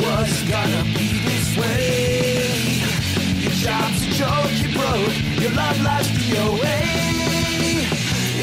[0.00, 2.80] was gonna be this way.
[3.42, 6.78] Your job's a joke, you broke, your love life's DOA.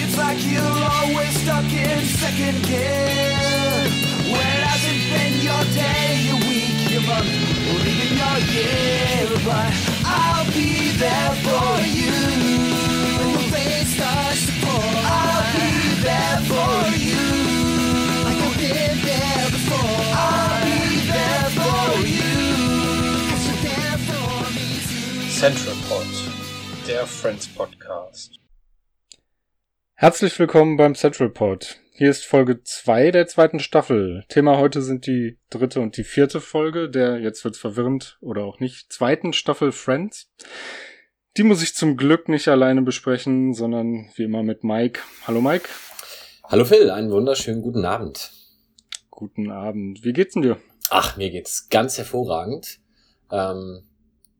[0.01, 3.87] It's like you're always stuck in second gear.
[4.31, 7.31] When hasn't been your day, your week, your month,
[7.69, 9.27] or even your year.
[9.45, 9.73] But
[10.05, 12.13] I'll be there for you.
[13.17, 15.32] When the rain starts to pour,
[25.43, 26.05] Central Pod,
[26.87, 28.39] der Friends Podcast.
[29.93, 31.81] Herzlich willkommen beim Central Pod.
[31.91, 34.23] Hier ist Folge 2 der zweiten Staffel.
[34.29, 38.61] Thema heute sind die dritte und die vierte Folge der, jetzt wird's verwirrend oder auch
[38.61, 40.31] nicht, zweiten Staffel Friends.
[41.35, 45.01] Die muss ich zum Glück nicht alleine besprechen, sondern wie immer mit Mike.
[45.27, 45.67] Hallo Mike.
[46.45, 48.31] Hallo Phil, einen wunderschönen guten Abend.
[49.09, 50.05] Guten Abend.
[50.05, 50.57] Wie geht's denn dir?
[50.89, 52.79] Ach, mir geht's ganz hervorragend.
[53.29, 53.83] Ähm,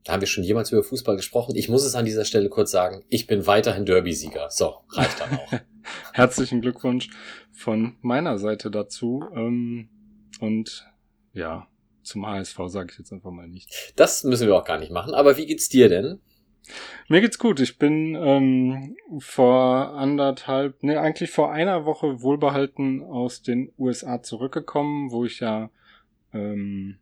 [0.08, 1.56] haben wir schon jemals über Fußball gesprochen.
[1.56, 4.50] Ich muss es an dieser Stelle kurz sagen, ich bin weiterhin Derby-Sieger.
[4.50, 5.52] So, reicht dann auch.
[6.12, 7.08] Herzlichen Glückwunsch
[7.52, 9.24] von meiner Seite dazu.
[9.34, 9.88] Ähm,
[10.40, 10.86] und
[11.32, 11.68] ja,
[12.02, 13.92] zum HSV sage ich jetzt einfach mal nicht.
[13.96, 15.14] Das müssen wir auch gar nicht machen.
[15.14, 16.20] Aber wie geht's dir denn?
[17.08, 17.60] Mir geht's gut.
[17.60, 25.10] Ich bin ähm, vor anderthalb, nee, eigentlich vor einer Woche wohlbehalten aus den USA zurückgekommen,
[25.10, 25.70] wo ich ja
[26.32, 26.98] ähm,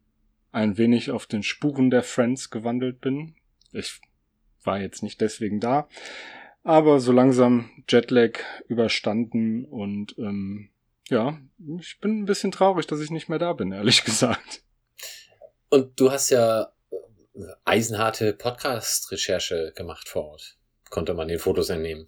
[0.52, 3.34] ein wenig auf den Spuren der Friends gewandelt bin.
[3.72, 4.00] Ich
[4.62, 5.88] war jetzt nicht deswegen da,
[6.62, 10.68] aber so langsam Jetlag überstanden und ähm,
[11.08, 11.38] ja,
[11.80, 14.62] ich bin ein bisschen traurig, dass ich nicht mehr da bin, ehrlich gesagt.
[15.68, 20.58] Und du hast ja äh, eisenharte Podcast-Recherche gemacht vor Ort.
[20.90, 22.06] Konnte man den Fotos entnehmen.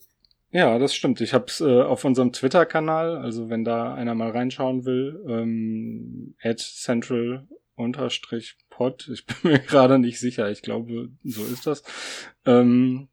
[0.51, 1.21] Ja, das stimmt.
[1.21, 6.37] Ich habe es äh, auf unserem Twitter-Kanal, also wenn da einer mal reinschauen will, ähm,
[6.43, 9.09] at central unterstrich pod.
[9.13, 10.51] Ich bin mir gerade nicht sicher.
[10.51, 11.83] Ich glaube, so ist das.
[12.45, 13.09] Ähm,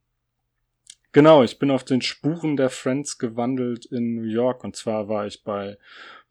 [1.11, 4.63] genau, ich bin auf den Spuren der Friends gewandelt in New York.
[4.63, 5.77] Und zwar war ich bei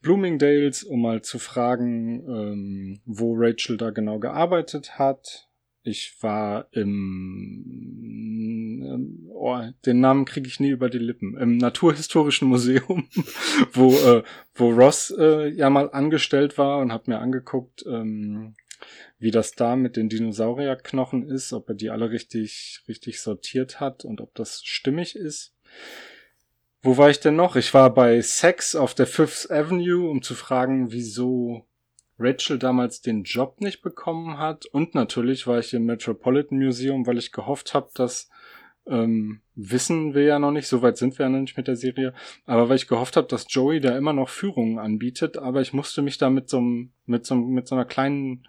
[0.03, 5.50] Bloomingdales, um mal zu fragen, ähm, wo Rachel da genau gearbeitet hat.
[5.83, 7.65] Ich war im,
[9.33, 13.09] oh, den Namen kriege ich nie über die Lippen, im Naturhistorischen Museum,
[13.73, 14.23] wo, äh,
[14.55, 18.55] wo Ross äh, ja mal angestellt war und habe mir angeguckt, ähm,
[19.19, 24.05] wie das da mit den Dinosaurierknochen ist, ob er die alle richtig, richtig sortiert hat
[24.05, 25.55] und ob das stimmig ist.
[26.83, 27.57] Wo war ich denn noch?
[27.57, 31.67] Ich war bei Sex auf der Fifth Avenue, um zu fragen, wieso
[32.21, 34.67] Rachel damals den Job nicht bekommen hat.
[34.67, 38.29] Und natürlich war ich im Metropolitan Museum, weil ich gehofft habe, dass
[38.87, 42.15] ähm, wissen wir ja noch nicht, soweit sind wir ja noch nicht mit der Serie,
[42.47, 46.03] aber weil ich gehofft habe, dass Joey da immer noch Führungen anbietet, aber ich musste
[46.03, 48.49] mich da mit so einem, mit so, mit so einer kleinen,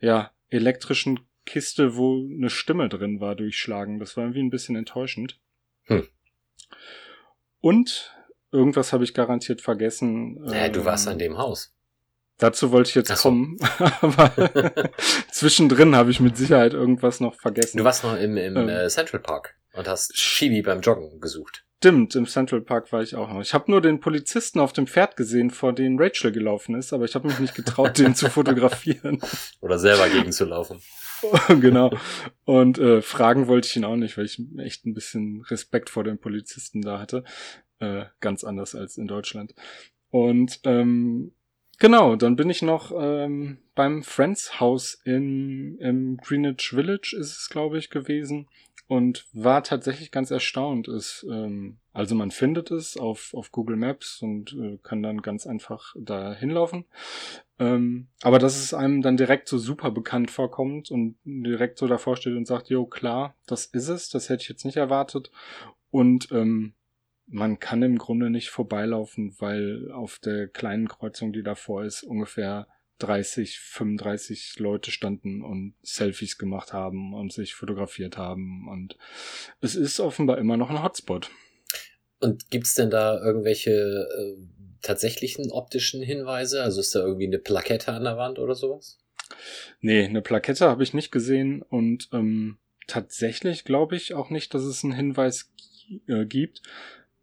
[0.00, 3.98] ja, elektrischen Kiste, wo eine Stimme drin war, durchschlagen.
[3.98, 5.40] Das war irgendwie ein bisschen enttäuschend.
[5.84, 6.06] Hm.
[7.60, 8.14] Und
[8.50, 10.34] irgendwas habe ich garantiert vergessen.
[10.40, 11.75] Naja, du warst ähm, an dem Haus.
[12.38, 13.28] Dazu wollte ich jetzt so.
[13.28, 13.56] kommen,
[14.00, 14.32] aber
[15.30, 17.78] zwischendrin habe ich mit Sicherheit irgendwas noch vergessen.
[17.78, 18.68] Du warst noch im, im Ähm.
[18.68, 21.64] äh, Central Park und hast Shibi beim Joggen gesucht.
[21.78, 23.40] Stimmt, im Central Park war ich auch noch.
[23.42, 27.04] Ich habe nur den Polizisten auf dem Pferd gesehen, vor dem Rachel gelaufen ist, aber
[27.04, 29.20] ich habe mich nicht getraut, den zu fotografieren.
[29.60, 30.80] Oder selber gegenzulaufen.
[31.60, 31.92] genau.
[32.44, 36.02] Und äh, fragen wollte ich ihn auch nicht, weil ich echt ein bisschen Respekt vor
[36.02, 37.24] den Polizisten da hatte.
[37.78, 39.54] Äh, ganz anders als in Deutschland.
[40.10, 41.32] Und ähm,
[41.78, 47.48] genau, dann bin ich noch ähm, beim Friends House in im Greenwich Village ist es,
[47.48, 48.48] glaube ich, gewesen
[48.88, 50.88] und war tatsächlich ganz erstaunt.
[50.88, 55.46] Es, ähm, also man findet es auf, auf Google Maps und äh, kann dann ganz
[55.46, 56.84] einfach da hinlaufen.
[57.58, 62.16] Ähm, aber dass es einem dann direkt so super bekannt vorkommt und direkt so davor
[62.16, 65.30] steht und sagt, jo, klar, das ist es, das hätte ich jetzt nicht erwartet.
[65.90, 66.74] Und ähm,
[67.26, 72.68] man kann im Grunde nicht vorbeilaufen, weil auf der kleinen Kreuzung, die davor ist, ungefähr
[72.98, 78.68] 30, 35 Leute standen und Selfies gemacht haben und sich fotografiert haben.
[78.68, 78.96] Und
[79.60, 81.30] es ist offenbar immer noch ein Hotspot.
[82.20, 84.36] Und gibt's denn da irgendwelche äh,
[84.80, 86.62] tatsächlichen optischen Hinweise?
[86.62, 88.98] Also ist da irgendwie eine Plakette an der Wand oder sowas?
[89.80, 94.62] Nee, eine Plakette habe ich nicht gesehen und ähm, tatsächlich glaube ich auch nicht, dass
[94.62, 95.52] es einen Hinweis
[96.06, 96.62] äh, gibt.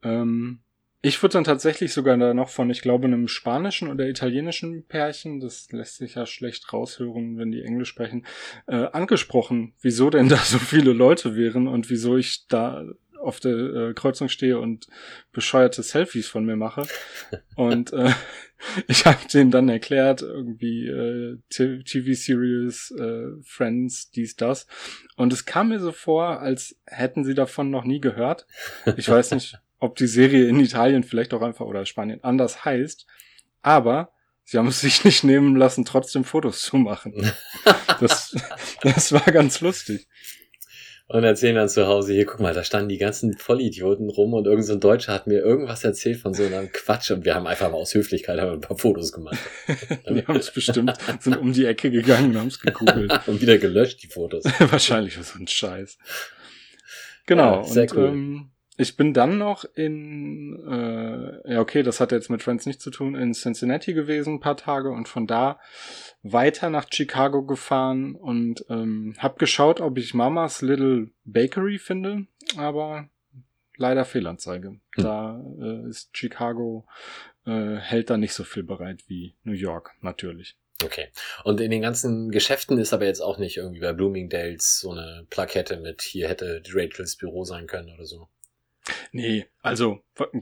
[0.03, 0.59] Ähm,
[1.05, 5.41] ich wurde dann tatsächlich sogar da noch von, ich glaube, einem spanischen oder italienischen Pärchen,
[5.41, 8.25] das lässt sich ja schlecht raushören, wenn die Englisch sprechen,
[8.67, 12.85] äh, angesprochen, wieso denn da so viele Leute wären und wieso ich da
[13.19, 14.87] auf der äh, Kreuzung stehe und
[15.33, 16.85] bescheuerte Selfies von mir mache.
[17.55, 18.11] Und äh,
[18.87, 24.67] ich habe denen dann erklärt, irgendwie äh, TV-Series, äh, Friends, dies, das.
[25.15, 28.45] Und es kam mir so vor, als hätten sie davon noch nie gehört.
[28.97, 33.05] Ich weiß nicht, ob die Serie in Italien vielleicht auch einfach oder Spanien anders heißt.
[33.61, 34.13] Aber
[34.45, 37.31] sie haben es sich nicht nehmen lassen, trotzdem Fotos zu machen.
[37.99, 38.35] Das,
[38.81, 40.09] das war ganz lustig.
[41.07, 44.45] Und erzählen dann zu Hause, hier, guck mal, da standen die ganzen Vollidioten rum und
[44.45, 47.47] irgendein so ein Deutscher hat mir irgendwas erzählt von so einem Quatsch und wir haben
[47.47, 49.37] einfach mal aus Höflichkeit ein paar Fotos gemacht.
[50.09, 53.13] die haben es bestimmt, sind um die Ecke gegangen und haben es gegoogelt.
[53.27, 54.43] und wieder gelöscht, die Fotos.
[54.59, 55.97] Wahrscheinlich so ein Scheiß.
[57.25, 57.57] Genau.
[57.57, 58.07] Ja, sehr und, cool.
[58.07, 62.83] ähm, ich bin dann noch in, äh, ja okay, das hat jetzt mit Friends nichts
[62.83, 65.59] zu tun, in Cincinnati gewesen, ein paar Tage und von da
[66.23, 72.25] weiter nach Chicago gefahren und ähm, hab geschaut, ob ich Mamas Little Bakery finde,
[72.57, 73.09] aber
[73.77, 74.79] leider Fehlanzeige.
[74.95, 76.85] Da äh, ist Chicago
[77.45, 80.55] äh, hält da nicht so viel bereit wie New York, natürlich.
[80.83, 81.09] Okay.
[81.43, 85.25] Und in den ganzen Geschäften ist aber jetzt auch nicht irgendwie bei Bloomingdale's so eine
[85.29, 88.27] Plakette mit, hier hätte Rachels Büro sein können oder so.
[89.13, 90.01] Nee, also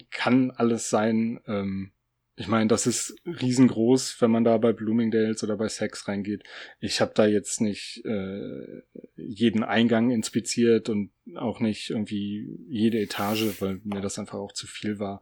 [0.10, 1.42] kann alles sein.
[1.46, 1.92] Ähm,
[2.38, 6.44] ich meine, das ist riesengroß, wenn man da bei Bloomingdale's oder bei Sex reingeht.
[6.80, 8.82] Ich habe da jetzt nicht äh,
[9.16, 14.68] jeden Eingang inspiziert und auch nicht irgendwie jede Etage, weil mir das einfach auch zu
[14.68, 15.22] viel war.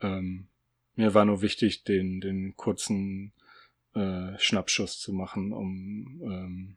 [0.00, 0.46] Ähm,
[0.94, 3.32] mir war nur wichtig, den, den kurzen
[3.94, 6.76] äh, Schnappschuss zu machen, um ähm,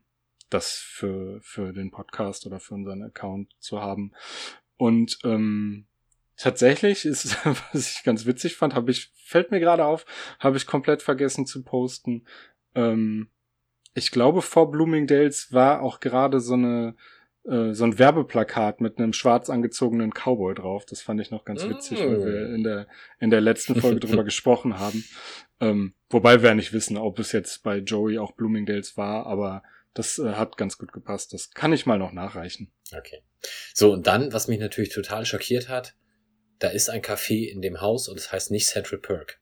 [0.50, 4.12] das für, für den Podcast oder für unseren Account zu haben.
[4.76, 5.87] Und ähm,
[6.38, 7.36] tatsächlich ist,
[7.72, 10.06] was ich ganz witzig fand, habe ich, fällt mir gerade auf,
[10.38, 12.26] habe ich komplett vergessen zu posten.
[12.74, 13.28] Ähm,
[13.94, 16.94] ich glaube, vor Bloomingdale's war auch gerade so eine
[17.44, 20.84] äh, so ein Werbeplakat mit einem schwarz angezogenen Cowboy drauf.
[20.84, 22.86] Das fand ich noch ganz witzig, weil wir in der
[23.18, 25.04] in der letzten Folge drüber gesprochen haben.
[25.60, 29.62] Ähm, wobei wir ja nicht wissen, ob es jetzt bei Joey auch Bloomingdale's war, aber
[29.94, 31.32] das äh, hat ganz gut gepasst.
[31.32, 32.70] Das kann ich mal noch nachreichen.
[32.96, 33.22] Okay.
[33.72, 35.94] So, und dann, was mich natürlich total schockiert hat,
[36.58, 39.40] da ist ein Café in dem Haus und es heißt nicht Central Perk.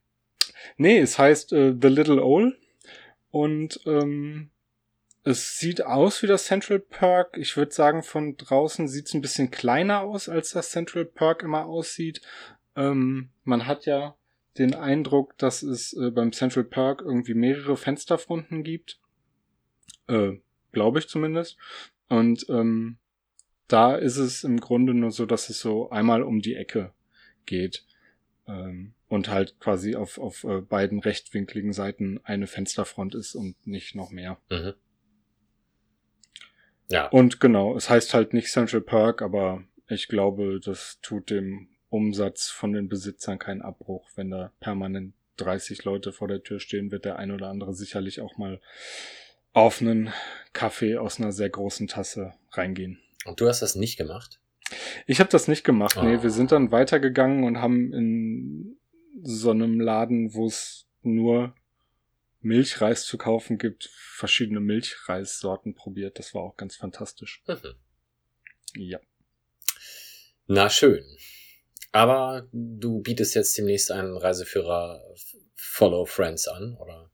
[0.77, 2.57] Nee, es heißt äh, The Little Owl
[3.31, 4.51] und ähm,
[5.23, 7.37] es sieht aus wie das Central Perk.
[7.37, 11.43] Ich würde sagen, von draußen sieht es ein bisschen kleiner aus, als das Central Perk
[11.43, 12.21] immer aussieht.
[12.75, 14.15] Ähm, man hat ja
[14.57, 18.99] den Eindruck, dass es äh, beim Central Perk irgendwie mehrere Fensterfronten gibt.
[20.07, 20.33] Äh,
[20.71, 21.57] Glaube ich zumindest.
[22.07, 22.97] Und ähm,
[23.67, 26.93] da ist es im Grunde nur so, dass es so einmal um die Ecke
[27.47, 27.85] geht.
[28.47, 33.95] Ähm, und halt quasi auf, auf äh, beiden rechtwinkligen Seiten eine Fensterfront ist und nicht
[33.95, 34.37] noch mehr.
[34.49, 34.73] Mhm.
[36.89, 37.07] Ja.
[37.07, 42.49] Und genau, es heißt halt nicht Central Perk, aber ich glaube, das tut dem Umsatz
[42.49, 44.09] von den Besitzern keinen Abbruch.
[44.15, 48.21] Wenn da permanent 30 Leute vor der Tür stehen, wird der ein oder andere sicherlich
[48.21, 48.61] auch mal
[49.53, 50.13] auf einen
[50.53, 52.99] Kaffee aus einer sehr großen Tasse reingehen.
[53.25, 54.39] Und du hast das nicht gemacht?
[55.05, 55.97] Ich habe das nicht gemacht.
[56.01, 56.23] Nee, Oh.
[56.23, 58.77] wir sind dann weitergegangen und haben in
[59.23, 61.55] so einem Laden, wo es nur
[62.41, 66.19] Milchreis zu kaufen gibt, verschiedene Milchreissorten probiert.
[66.19, 67.43] Das war auch ganz fantastisch.
[67.47, 67.75] Mhm.
[68.75, 68.99] Ja.
[70.47, 71.03] Na schön.
[71.91, 75.03] Aber du bietest jetzt demnächst einen Reiseführer
[75.55, 77.09] Follow Friends an, oder?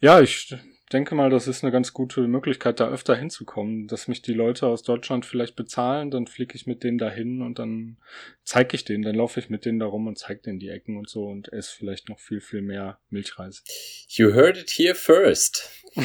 [0.00, 0.54] Ja, ich
[0.92, 4.66] denke mal, das ist eine ganz gute Möglichkeit, da öfter hinzukommen, dass mich die Leute
[4.66, 7.96] aus Deutschland vielleicht bezahlen, dann fliege ich mit denen dahin und dann
[8.44, 10.96] zeige ich denen, dann laufe ich mit denen da rum und zeige denen die Ecken
[10.96, 13.64] und so und esse vielleicht noch viel, viel mehr Milchreis.
[14.08, 15.70] You heard it here first.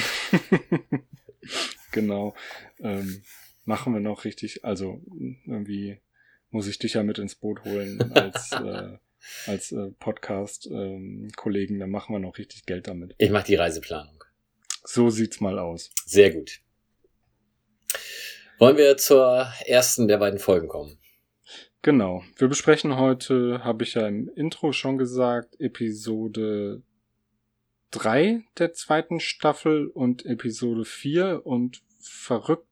[1.91, 2.35] genau.
[2.79, 3.23] Ähm,
[3.65, 5.01] machen wir noch richtig, also
[5.45, 5.99] irgendwie
[6.49, 8.97] muss ich dich ja mit ins Boot holen als, äh,
[9.45, 13.13] als äh, Podcast-Kollegen, dann machen wir noch richtig Geld damit.
[13.17, 14.16] Ich mache die Reiseplanung.
[14.89, 15.91] So sieht's mal aus.
[16.05, 16.61] Sehr gut.
[18.57, 20.97] Wollen wir zur ersten der beiden Folgen kommen?
[21.81, 22.23] Genau.
[22.37, 26.83] Wir besprechen heute, habe ich ja im Intro schon gesagt, Episode
[27.91, 32.69] 3 der zweiten Staffel und Episode 4 und verrückt,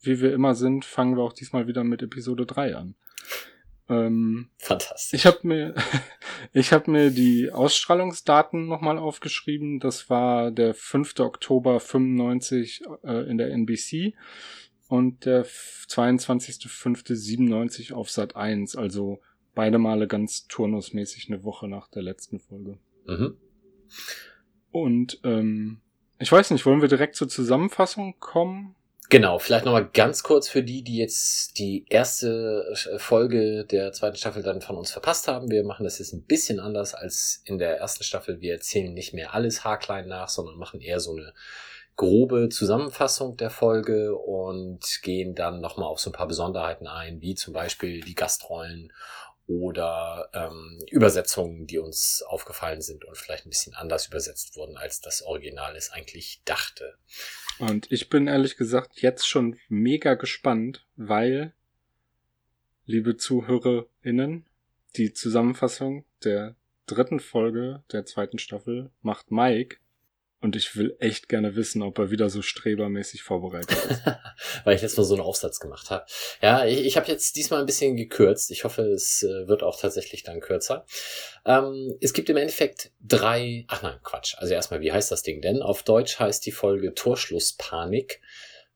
[0.00, 2.96] wie wir immer sind, fangen wir auch diesmal wieder mit Episode 3 an.
[3.88, 5.18] Ähm, Fantastisch.
[5.18, 5.74] ich habe mir,
[6.52, 9.80] ich habe mir die Ausstrahlungsdaten nochmal aufgeschrieben.
[9.80, 11.18] Das war der 5.
[11.20, 14.14] Oktober 95 äh, in der NBC
[14.88, 18.76] und der 22.05.97 auf Sat 1.
[18.76, 19.20] Also
[19.54, 22.78] beide Male ganz turnusmäßig eine Woche nach der letzten Folge.
[23.06, 23.36] Mhm.
[24.70, 25.80] Und ähm,
[26.18, 28.74] ich weiß nicht, wollen wir direkt zur Zusammenfassung kommen?
[29.12, 34.16] Genau, vielleicht nochmal ganz kurz für die, die jetzt die erste äh, Folge der zweiten
[34.16, 35.50] Staffel dann von uns verpasst haben.
[35.50, 38.40] Wir machen das jetzt ein bisschen anders als in der ersten Staffel.
[38.40, 41.34] Wir erzählen nicht mehr alles haarklein nach, sondern machen eher so eine
[41.94, 47.34] grobe Zusammenfassung der Folge und gehen dann nochmal auf so ein paar Besonderheiten ein, wie
[47.34, 48.94] zum Beispiel die Gastrollen
[49.46, 55.00] oder ähm, Übersetzungen, die uns aufgefallen sind und vielleicht ein bisschen anders übersetzt wurden, als
[55.00, 56.94] das Original es eigentlich dachte.
[57.58, 61.52] Und ich bin ehrlich gesagt jetzt schon mega gespannt, weil,
[62.86, 64.46] liebe ZuhörerInnen,
[64.96, 66.54] die Zusammenfassung der
[66.86, 69.78] dritten Folge der zweiten Staffel macht Mike
[70.42, 74.02] und ich will echt gerne wissen, ob er wieder so strebermäßig vorbereitet ist.
[74.64, 76.04] Weil ich jetzt mal so einen Aufsatz gemacht habe.
[76.40, 78.50] Ja, ich, ich habe jetzt diesmal ein bisschen gekürzt.
[78.50, 80.84] Ich hoffe, es äh, wird auch tatsächlich dann kürzer.
[81.46, 83.64] Ähm, es gibt im Endeffekt drei.
[83.68, 84.34] Ach nein, Quatsch.
[84.38, 85.62] Also erstmal, wie heißt das Ding denn?
[85.62, 88.20] Auf Deutsch heißt die Folge Torschlusspanik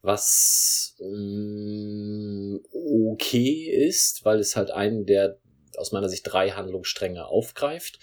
[0.03, 5.39] was mm, okay ist, weil es halt einen der
[5.77, 7.99] aus meiner Sicht drei Handlungsstränge aufgreift.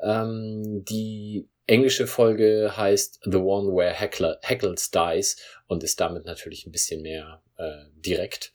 [0.00, 6.66] Ähm, die englische Folge heißt The One Where Heckler, Heckles Dies und ist damit natürlich
[6.66, 8.52] ein bisschen mehr äh, direkt.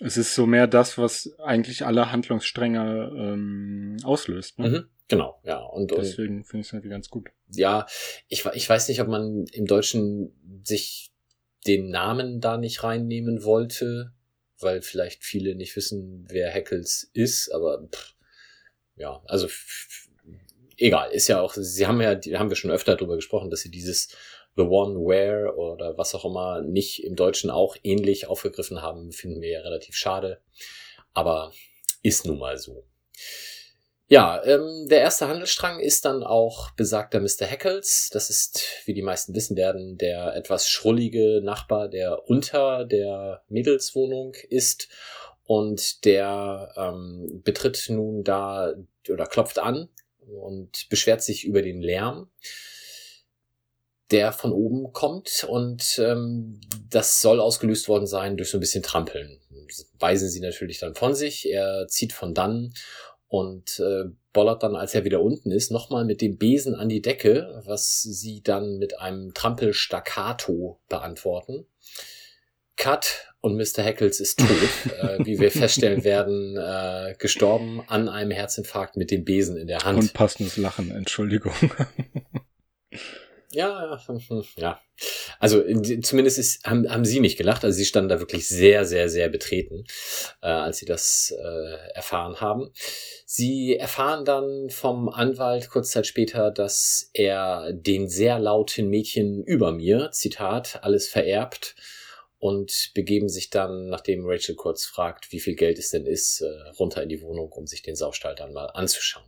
[0.00, 4.58] Es ist so mehr das, was eigentlich alle Handlungsstränge ähm, auslöst.
[4.58, 4.68] Ne?
[4.68, 5.58] Mhm, genau, ja.
[5.58, 7.28] Und, deswegen finde ich es irgendwie ganz gut.
[7.48, 7.86] Ja,
[8.28, 11.12] ich, ich weiß nicht, ob man im Deutschen sich
[11.66, 14.12] den Namen da nicht reinnehmen wollte,
[14.58, 18.14] weil vielleicht viele nicht wissen, wer Heckles ist, aber pff,
[18.96, 19.48] ja, also
[20.82, 23.70] egal, ist ja auch, sie haben ja, haben wir schon öfter darüber gesprochen, dass sie
[23.70, 24.08] dieses
[24.56, 29.40] The One Where oder was auch immer nicht im Deutschen auch ähnlich aufgegriffen haben, finden
[29.40, 30.40] wir ja relativ schade.
[31.14, 31.52] Aber
[32.02, 32.84] ist nun mal so.
[34.08, 37.46] Ja, ähm, der erste Handelsstrang ist dann auch besagter Mr.
[37.46, 38.10] Heckles.
[38.12, 44.34] Das ist, wie die meisten wissen werden, der etwas schrullige Nachbar, der unter der Mädelswohnung
[44.50, 44.88] ist.
[45.44, 48.74] Und der ähm, betritt nun da
[49.08, 49.88] oder klopft an
[50.26, 52.30] und beschwert sich über den Lärm,
[54.10, 56.60] der von oben kommt und ähm,
[56.90, 59.40] das soll ausgelöst worden sein durch so ein bisschen Trampeln.
[59.98, 61.48] Weisen sie natürlich dann von sich.
[61.48, 62.74] Er zieht von dann
[63.28, 67.00] und äh, bollert dann, als er wieder unten ist, nochmal mit dem Besen an die
[67.00, 71.66] Decke, was sie dann mit einem Trampelstaccato beantworten.
[72.76, 73.82] Cut und Mr.
[73.82, 74.48] Heckles ist tot,
[75.02, 79.80] äh, wie wir feststellen werden, äh, gestorben an einem Herzinfarkt mit dem Besen in der
[79.80, 79.98] Hand.
[79.98, 81.52] Und passendes Lachen, Entschuldigung.
[83.50, 83.98] ja,
[84.56, 84.80] ja.
[85.40, 85.60] Also
[86.02, 87.64] zumindest ist, haben, haben sie nicht gelacht.
[87.64, 89.84] Also sie standen da wirklich sehr, sehr, sehr betreten,
[90.40, 92.70] äh, als sie das äh, erfahren haben.
[93.26, 99.72] Sie erfahren dann vom Anwalt kurz Zeit später, dass er den sehr lauten Mädchen über
[99.72, 101.74] mir, Zitat, alles vererbt
[102.42, 106.70] und begeben sich dann, nachdem Rachel kurz fragt, wie viel Geld es denn ist, äh,
[106.76, 109.24] runter in die Wohnung, um sich den Saustall dann mal anzuschauen.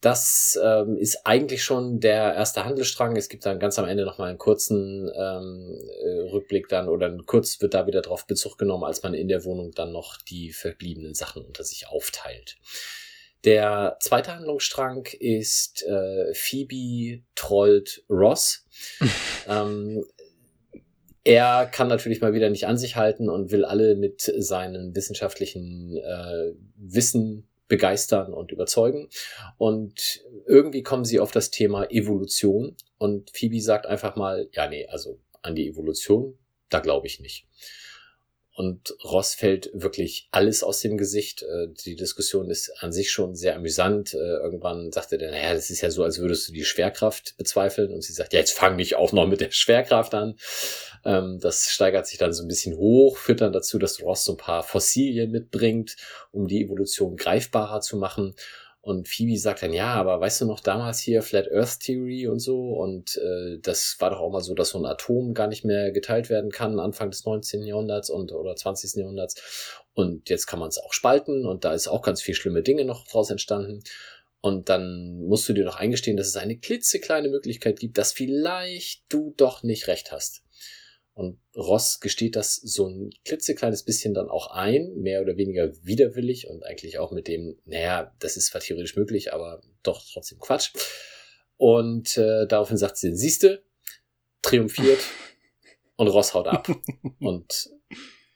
[0.00, 3.16] Das ähm, ist eigentlich schon der erste Handelsstrang.
[3.16, 7.60] Es gibt dann ganz am Ende nochmal einen kurzen ähm, äh, Rückblick dann oder kurz
[7.60, 11.14] wird da wieder drauf Bezug genommen, als man in der Wohnung dann noch die verbliebenen
[11.14, 12.58] Sachen unter sich aufteilt.
[13.42, 18.64] Der zweite Handlungsstrang ist äh, Phoebe trollt Ross.
[19.48, 20.04] ähm,
[21.24, 25.96] er kann natürlich mal wieder nicht an sich halten und will alle mit seinem wissenschaftlichen
[25.96, 29.08] äh, Wissen begeistern und überzeugen.
[29.56, 34.86] Und irgendwie kommen sie auf das Thema Evolution und Phoebe sagt einfach mal, ja, nee,
[34.88, 36.36] also an die Evolution,
[36.68, 37.46] da glaube ich nicht.
[38.60, 41.44] Und Ross fällt wirklich alles aus dem Gesicht.
[41.44, 44.12] Äh, die Diskussion ist an sich schon sehr amüsant.
[44.12, 47.38] Äh, irgendwann sagt er dann, naja, das ist ja so, als würdest du die Schwerkraft
[47.38, 47.90] bezweifeln.
[47.90, 50.36] Und sie sagt, ja, jetzt fang nicht auch noch mit der Schwerkraft an.
[51.06, 54.32] Ähm, das steigert sich dann so ein bisschen hoch, führt dann dazu, dass Ross so
[54.32, 55.96] ein paar Fossilien mitbringt,
[56.30, 58.34] um die Evolution greifbarer zu machen.
[58.82, 62.38] Und Phoebe sagt dann, ja, aber weißt du noch damals hier Flat Earth Theory und
[62.38, 62.72] so?
[62.72, 65.92] Und äh, das war doch auch mal so, dass so ein Atom gar nicht mehr
[65.92, 67.62] geteilt werden kann, Anfang des 19.
[67.62, 68.94] Jahrhunderts und oder 20.
[68.94, 69.82] Jahrhunderts.
[69.92, 72.86] Und jetzt kann man es auch spalten und da ist auch ganz viel schlimme Dinge
[72.86, 73.82] noch draus entstanden.
[74.40, 79.04] Und dann musst du dir doch eingestehen, dass es eine klitzekleine Möglichkeit gibt, dass vielleicht
[79.10, 80.42] du doch nicht recht hast.
[81.20, 86.48] Und Ross gesteht das so ein klitzekleines bisschen dann auch ein, mehr oder weniger widerwillig
[86.48, 90.72] und eigentlich auch mit dem, naja, das ist zwar theoretisch möglich, aber doch trotzdem Quatsch.
[91.58, 93.62] Und äh, daraufhin sagt sie, siehste,
[94.40, 95.00] triumphiert
[95.96, 96.66] und Ross haut ab.
[97.20, 97.68] und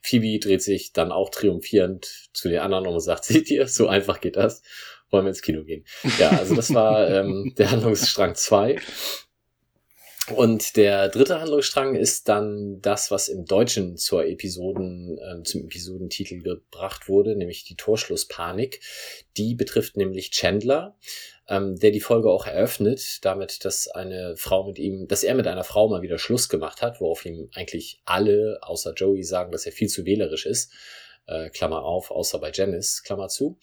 [0.03, 3.87] Phoebe dreht sich dann auch triumphierend zu den anderen um und sagt, seht ihr, so
[3.89, 4.61] einfach geht das.
[5.09, 5.87] Wollen wir ins Kino gehen.
[6.19, 8.79] Ja, also das war ähm, der Handlungsstrang 2.
[10.33, 16.41] Und der dritte Handlungsstrang ist dann das, was im Deutschen zur Episoden, äh, zum Episodentitel
[16.41, 18.81] gebracht wurde, nämlich die Torschlusspanik.
[19.37, 20.97] Die betrifft nämlich Chandler,
[21.47, 25.47] ähm, der die Folge auch eröffnet, damit, dass eine Frau mit ihm, dass er mit
[25.47, 29.67] einer Frau mal wieder Schluss gemacht hat, worauf ihm eigentlich alle, außer Joey, sagen, dass
[29.67, 30.73] er viel zu wählerisch ist.
[31.27, 33.59] Äh, Klammer auf, außer bei Janice, Klammer zu.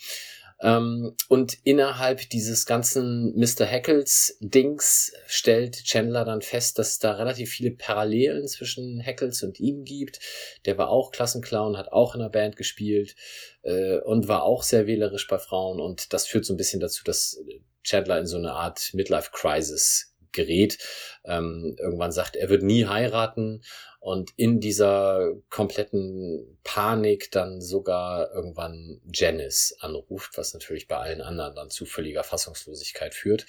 [0.62, 3.66] Ähm, und innerhalb dieses ganzen Mr.
[3.66, 9.60] Hackles Dings stellt Chandler dann fest, dass es da relativ viele Parallelen zwischen Hackles und
[9.60, 10.20] ihm gibt.
[10.66, 13.16] Der war auch Klassenclown, hat auch in der Band gespielt
[13.64, 15.80] äh, und war auch sehr wählerisch bei Frauen.
[15.80, 17.40] Und das führt so ein bisschen dazu, dass
[17.84, 20.78] Chandler in so eine Art Midlife Crisis gerät.
[21.24, 23.62] Ähm, irgendwann sagt, er wird nie heiraten
[24.00, 31.56] und in dieser kompletten Panik dann sogar irgendwann Janice anruft, was natürlich bei allen anderen
[31.56, 33.46] dann zu völliger Fassungslosigkeit führt.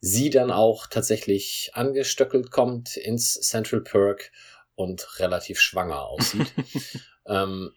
[0.00, 4.32] Sie dann auch tatsächlich angestöckelt kommt ins Central Perk
[4.74, 6.50] und relativ schwanger aussieht.
[7.26, 7.72] ähm,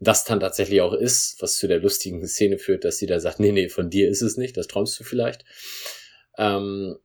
[0.00, 3.40] das dann tatsächlich auch ist, was zu der lustigen Szene führt, dass sie da sagt,
[3.40, 5.44] nee, nee, von dir ist es nicht, das träumst du vielleicht.
[6.38, 6.96] Ähm,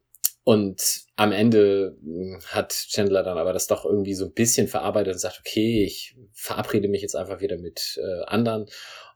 [0.43, 5.13] und am Ende hm, hat Chandler dann aber das doch irgendwie so ein bisschen verarbeitet
[5.13, 8.67] und sagt, okay, ich verabrede mich jetzt einfach wieder mit äh, anderen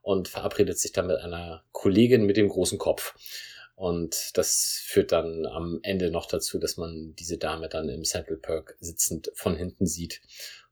[0.02, 3.16] und verabredet sich dann mit einer Kollegin mit dem großen Kopf.
[3.76, 8.38] Und das führt dann am Ende noch dazu, dass man diese Dame dann im Central
[8.38, 10.22] Perk sitzend von hinten sieht.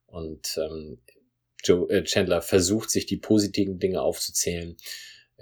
[0.05, 0.99] Und ähm,
[1.63, 4.77] Joe, äh, Chandler versucht, sich die positiven Dinge aufzuzählen.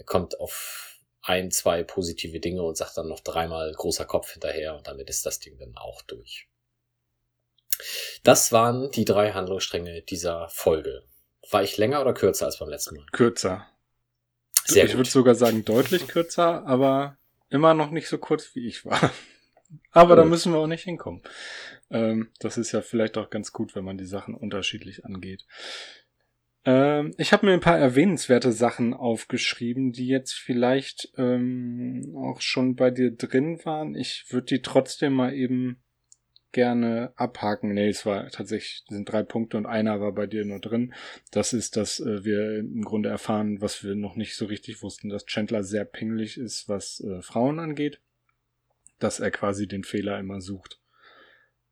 [0.05, 0.88] Kommt auf
[1.29, 5.25] ein, zwei positive Dinge und sagt dann noch dreimal großer Kopf hinterher und damit ist
[5.25, 6.47] das Ding dann auch durch.
[8.23, 11.03] Das waren die drei Handlungsstränge dieser Folge.
[11.51, 13.05] War ich länger oder kürzer als beim letzten Mal?
[13.11, 13.67] Kürzer.
[14.65, 14.99] Sehr ich gut.
[14.99, 17.17] würde sogar sagen deutlich kürzer, aber
[17.49, 19.11] immer noch nicht so kurz wie ich war.
[19.91, 20.31] Aber da Gut.
[20.31, 21.21] müssen wir auch nicht hinkommen.
[21.91, 25.45] Ähm, das ist ja vielleicht auch ganz gut, wenn man die Sachen unterschiedlich angeht.
[26.65, 32.75] Ähm, ich habe mir ein paar erwähnenswerte Sachen aufgeschrieben, die jetzt vielleicht ähm, auch schon
[32.75, 33.95] bei dir drin waren.
[33.95, 35.81] Ich würde die trotzdem mal eben
[36.51, 37.73] gerne abhaken.
[37.73, 40.93] Nee, es war tatsächlich, sind drei Punkte und einer war bei dir nur drin.
[41.31, 45.09] Das ist, dass äh, wir im Grunde erfahren, was wir noch nicht so richtig wussten,
[45.09, 48.01] dass Chandler sehr pingelig ist, was äh, Frauen angeht.
[48.97, 50.81] Dass er quasi den Fehler immer sucht.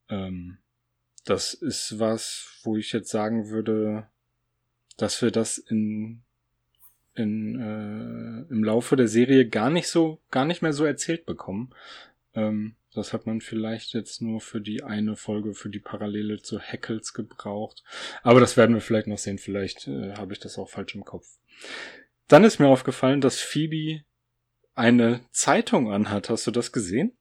[0.10, 0.60] Ähm,
[1.26, 4.08] das ist was, wo ich jetzt sagen würde,
[4.98, 6.22] dass wir das in,
[7.16, 11.74] in äh, im Laufe der Serie gar nicht so, gar nicht mehr so erzählt bekommen.
[12.34, 16.60] Ähm, das hat man vielleicht jetzt nur für die eine Folge, für die Parallele zu
[16.60, 17.84] Hackles gebraucht.
[18.24, 19.38] Aber das werden wir vielleicht noch sehen.
[19.38, 21.28] Vielleicht äh, habe ich das auch falsch im Kopf.
[22.28, 24.04] Dann ist mir aufgefallen, dass Phoebe
[24.74, 26.30] eine Zeitung anhat.
[26.30, 27.17] Hast du das gesehen?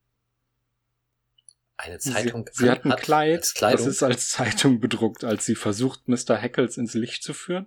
[1.78, 2.48] Eine Zeitung.
[2.52, 6.40] Sie, sie hat ein hat Kleid, das ist als Zeitung bedruckt, als sie versucht, Mr.
[6.40, 7.66] Hackles ins Licht zu führen.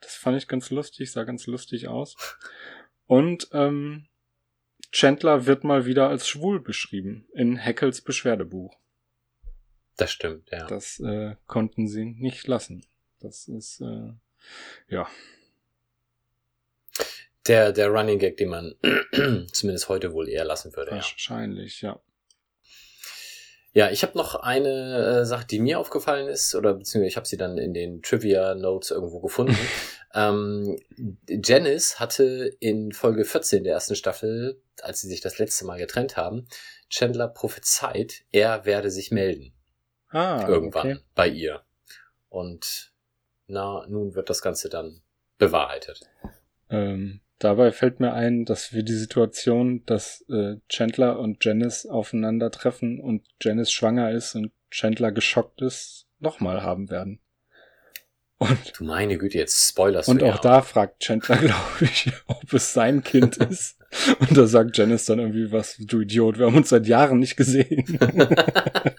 [0.00, 2.16] Das fand ich ganz lustig, sah ganz lustig aus.
[3.06, 4.08] Und ähm,
[4.90, 8.76] Chandler wird mal wieder als schwul beschrieben in Hackles Beschwerdebuch.
[9.96, 10.66] Das stimmt, ja.
[10.66, 12.84] Das äh, konnten sie nicht lassen.
[13.20, 14.12] Das ist äh,
[14.88, 15.08] ja
[17.46, 18.74] Der, der Running Gag, den man
[19.52, 20.90] zumindest heute wohl eher lassen würde.
[20.90, 21.92] Wahrscheinlich, ja.
[21.92, 22.00] ja
[23.90, 27.36] ich habe noch eine äh, Sache, die mir aufgefallen ist, oder beziehungsweise ich habe sie
[27.36, 29.54] dann in den Trivia Notes irgendwo gefunden.
[30.14, 30.78] ähm,
[31.28, 36.16] Janice hatte in Folge 14 der ersten Staffel, als sie sich das letzte Mal getrennt
[36.16, 36.48] haben,
[36.88, 39.52] Chandler prophezeit, er werde sich melden.
[40.08, 41.00] Ah, irgendwann okay.
[41.14, 41.62] bei ihr.
[42.30, 42.94] Und
[43.46, 45.02] na, nun wird das Ganze dann
[45.36, 46.00] bewahrheitet.
[46.70, 53.00] Ähm, dabei fällt mir ein, dass wir die Situation, dass äh, Chandler und Janice aufeinandertreffen
[53.00, 57.20] und Janice schwanger ist und Chandler geschockt ist, nochmal haben werden.
[58.38, 60.40] Und, Du meine Güte, jetzt spoilerst und auch ja.
[60.40, 63.78] da fragt Chandler, glaube ich, ob es sein Kind ist.
[64.18, 67.36] Und da sagt Janice dann irgendwie was, du Idiot, wir haben uns seit Jahren nicht
[67.36, 67.98] gesehen.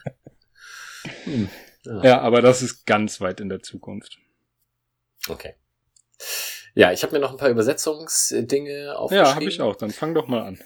[1.23, 1.47] Hm.
[1.85, 2.03] Ja.
[2.03, 4.17] ja, aber das ist ganz weit in der Zukunft.
[5.29, 5.55] Okay.
[6.77, 9.27] Ja, ich habe mir noch ein paar Übersetzungsdinge aufgeschrieben.
[9.27, 9.75] Ja, habe ich auch.
[9.75, 10.59] Dann fang doch mal an.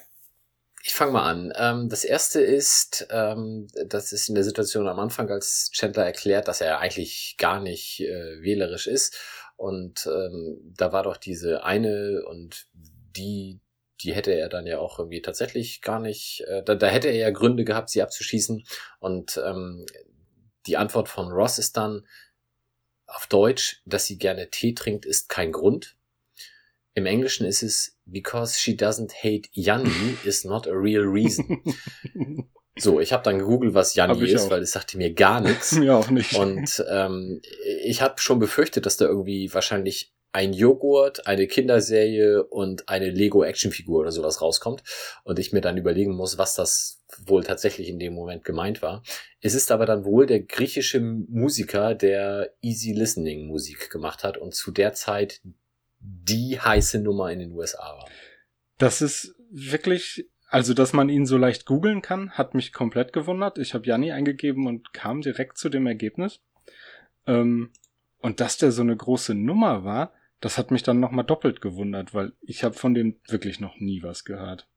[0.82, 1.54] Ich fange mal an.
[1.56, 6.48] Ähm, das erste ist, ähm, das ist in der Situation am Anfang, als Chandler erklärt,
[6.48, 9.16] dass er eigentlich gar nicht äh, wählerisch ist.
[9.56, 13.62] Und ähm, da war doch diese eine und die,
[14.02, 17.16] die hätte er dann ja auch irgendwie tatsächlich gar nicht, äh, da, da hätte er
[17.16, 18.64] ja Gründe gehabt, sie abzuschießen.
[18.98, 19.86] Und ähm,
[20.66, 22.06] die Antwort von Ross ist dann
[23.06, 25.96] auf Deutsch, dass sie gerne Tee trinkt, ist kein Grund.
[26.94, 31.62] Im Englischen ist es because she doesn't hate Yanni is not a real reason.
[32.78, 34.50] So, ich habe dann gegoogelt, was ich ist, auch.
[34.50, 35.72] weil es sagte mir gar nichts.
[35.78, 36.34] Mir auch nicht.
[36.34, 37.42] Und ähm,
[37.84, 44.00] ich habe schon befürchtet, dass da irgendwie wahrscheinlich ein Joghurt, eine Kinderserie und eine Lego-Actionfigur
[44.00, 44.82] oder sowas rauskommt
[45.24, 49.02] und ich mir dann überlegen muss, was das wohl tatsächlich in dem Moment gemeint war.
[49.42, 54.54] Es ist aber dann wohl der griechische Musiker, der Easy Listening Musik gemacht hat und
[54.54, 55.42] zu der Zeit
[56.02, 58.08] die heiße Nummer in den USA war.
[58.78, 63.58] Das ist wirklich, also dass man ihn so leicht googeln kann, hat mich komplett gewundert.
[63.58, 66.40] Ich habe Janni eingegeben und kam direkt zu dem Ergebnis.
[67.26, 67.70] Ähm,
[68.18, 72.14] und dass der so eine große Nummer war, das hat mich dann nochmal doppelt gewundert,
[72.14, 74.68] weil ich habe von dem wirklich noch nie was gehört.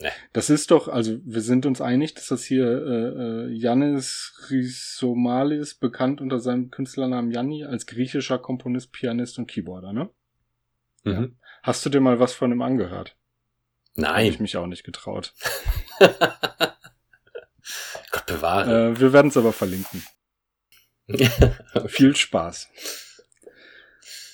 [0.00, 0.10] Nee.
[0.32, 5.74] Das ist doch, also wir sind uns einig, dass das hier äh, äh, Yannis Chrysomalis,
[5.74, 10.08] bekannt unter seinem Künstlernamen Yanni, als griechischer Komponist, Pianist und Keyboarder, ne?
[11.04, 11.36] Mhm.
[11.62, 13.16] Hast du dir mal was von ihm angehört?
[14.02, 14.42] Habe ich Nein.
[14.42, 15.34] mich auch nicht getraut.
[18.10, 18.90] Gott bewahre.
[18.92, 20.02] Äh, wir werden es aber verlinken.
[21.86, 22.68] Viel Spaß.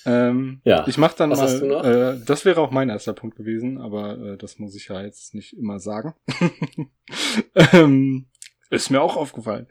[0.06, 0.86] Ähm, Ja.
[0.86, 1.44] Ich mach dann Was mal.
[1.46, 1.84] hast du noch?
[1.84, 5.34] Äh, das wäre auch mein erster Punkt gewesen, aber äh, das muss ich ja jetzt
[5.34, 6.14] nicht immer sagen.
[7.54, 8.26] ähm,
[8.70, 9.66] ist mir auch aufgefallen.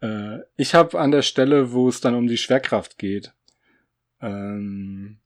[0.00, 3.32] Äh, ich habe an der Stelle, wo es dann um die Schwerkraft geht,
[4.20, 5.20] ähm,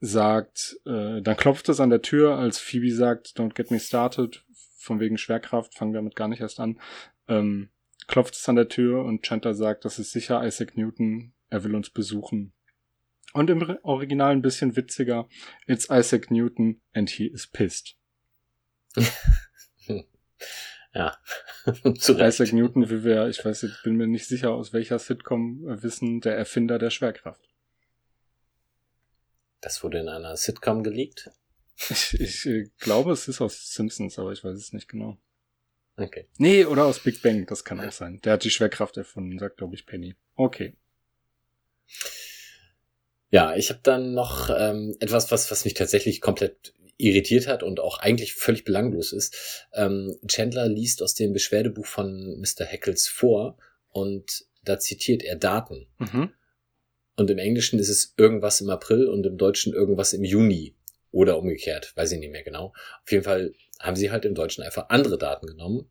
[0.00, 4.44] sagt, äh, dann klopft es an der Tür, als Phoebe sagt, don't get me started,
[4.78, 6.80] von wegen Schwerkraft, fangen wir damit gar nicht erst an.
[7.26, 7.70] Ähm,
[8.06, 11.74] klopft es an der Tür und Chandler sagt, das ist sicher Isaac Newton, er will
[11.74, 12.52] uns besuchen.
[13.34, 15.28] Und im Original ein bisschen witziger,
[15.66, 17.96] it's Isaac Newton and he is pissed.
[20.94, 21.16] ja.
[21.98, 22.40] Zu Recht.
[22.40, 26.20] Isaac Newton, wie wir, ich weiß jetzt, bin mir nicht sicher, aus welcher Sitcom wissen,
[26.20, 27.42] der Erfinder der Schwerkraft.
[29.60, 31.30] Das wurde in einer Sitcom geleakt.
[31.90, 35.18] Ich, ich äh, glaube, es ist aus Simpsons, aber ich weiß es nicht genau.
[35.96, 36.28] Okay.
[36.38, 38.20] Nee, oder aus Big Bang, das kann auch sein.
[38.22, 40.14] Der hat die Schwerkraft erfunden, sagt, glaube ich, Penny.
[40.36, 40.76] Okay.
[43.30, 47.80] Ja, ich habe dann noch ähm, etwas, was, was mich tatsächlich komplett irritiert hat und
[47.80, 49.66] auch eigentlich völlig belanglos ist.
[49.72, 52.64] Ähm, Chandler liest aus dem Beschwerdebuch von Mr.
[52.64, 53.56] Heckles vor
[53.90, 55.86] und da zitiert er Daten.
[55.98, 56.32] Mhm.
[57.18, 60.76] Und im Englischen ist es irgendwas im April und im Deutschen irgendwas im Juni.
[61.10, 62.72] Oder umgekehrt, weiß ich nicht mehr genau.
[63.02, 65.90] Auf jeden Fall haben sie halt im Deutschen einfach andere Daten genommen,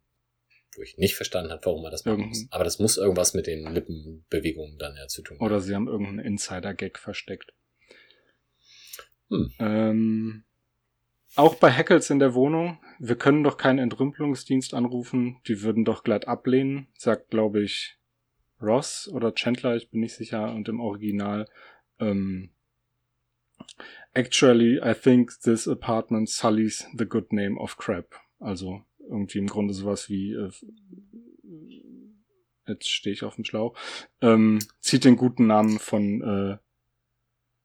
[0.77, 2.47] wo ich nicht verstanden habe, warum man das machen muss.
[2.49, 5.45] Aber das muss irgendwas mit den Lippenbewegungen dann ja zu tun haben.
[5.45, 7.51] Oder sie haben irgendeinen Insider-Gag versteckt.
[9.29, 9.51] Hm.
[9.59, 10.43] Ähm,
[11.35, 16.05] auch bei Hackles in der Wohnung, wir können doch keinen Entrümpelungsdienst anrufen, die würden doch
[16.05, 17.96] glatt ablehnen, sagt, glaube ich,
[18.61, 21.47] Ross oder Chandler, ich bin nicht sicher, und im Original,
[21.99, 22.51] ähm,
[24.13, 28.15] Actually, I think this apartment sullies the good name of crap.
[28.39, 30.49] Also irgendwie im Grunde sowas wie, äh,
[32.67, 33.77] jetzt stehe ich auf dem Schlauch,
[34.21, 36.57] ähm, zieht den guten Namen von äh,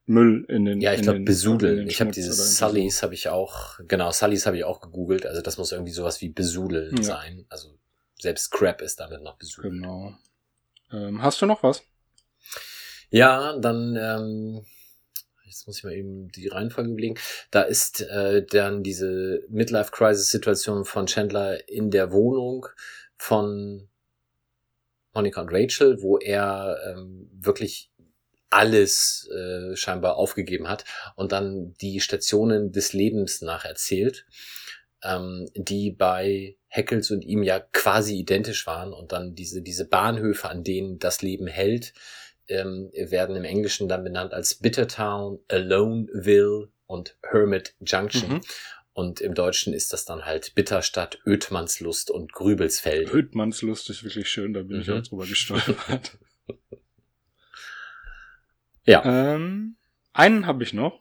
[0.06, 1.88] Müll in den Ja, ich glaube besudeln.
[1.88, 5.26] Ich habe dieses Sullys habe ich auch, genau, Sullys habe ich auch gegoogelt.
[5.26, 7.02] Also das muss irgendwie sowas wie besudeln Ja.
[7.02, 7.46] sein.
[7.48, 7.78] Also
[8.18, 9.74] selbst Crap ist damit noch besudeln.
[9.80, 10.14] Genau.
[10.92, 11.82] Ähm, hast du noch was?
[13.10, 14.64] Ja, dann, ähm,
[15.44, 17.18] jetzt muss ich mal eben die Reihenfolge überlegen.
[17.50, 22.66] Da ist äh, dann diese Midlife-Crisis-Situation von Chandler in der Wohnung
[23.16, 23.88] von
[25.14, 27.90] Monica und Rachel, wo er ähm, wirklich
[28.48, 30.84] alles äh, scheinbar aufgegeben hat
[31.16, 34.26] und dann die Stationen des Lebens nacherzählt,
[35.02, 40.48] ähm, die bei Heckels und ihm ja quasi identisch waren und dann diese, diese Bahnhöfe,
[40.48, 41.92] an denen das Leben hält,
[42.48, 48.34] ähm, werden im Englischen dann benannt als Bittertown, Aloneville und Hermit Junction.
[48.34, 48.40] Mhm.
[48.94, 53.12] Und im Deutschen ist das dann halt Bitterstadt, Ödmannslust und Grübelsfeld.
[53.12, 54.94] Hüttmannslust ist wirklich schön, da bin ich Mhm.
[54.98, 56.18] auch drüber gestolpert.
[58.84, 59.04] Ja.
[59.04, 59.76] Ähm,
[60.12, 61.00] einen habe ich noch.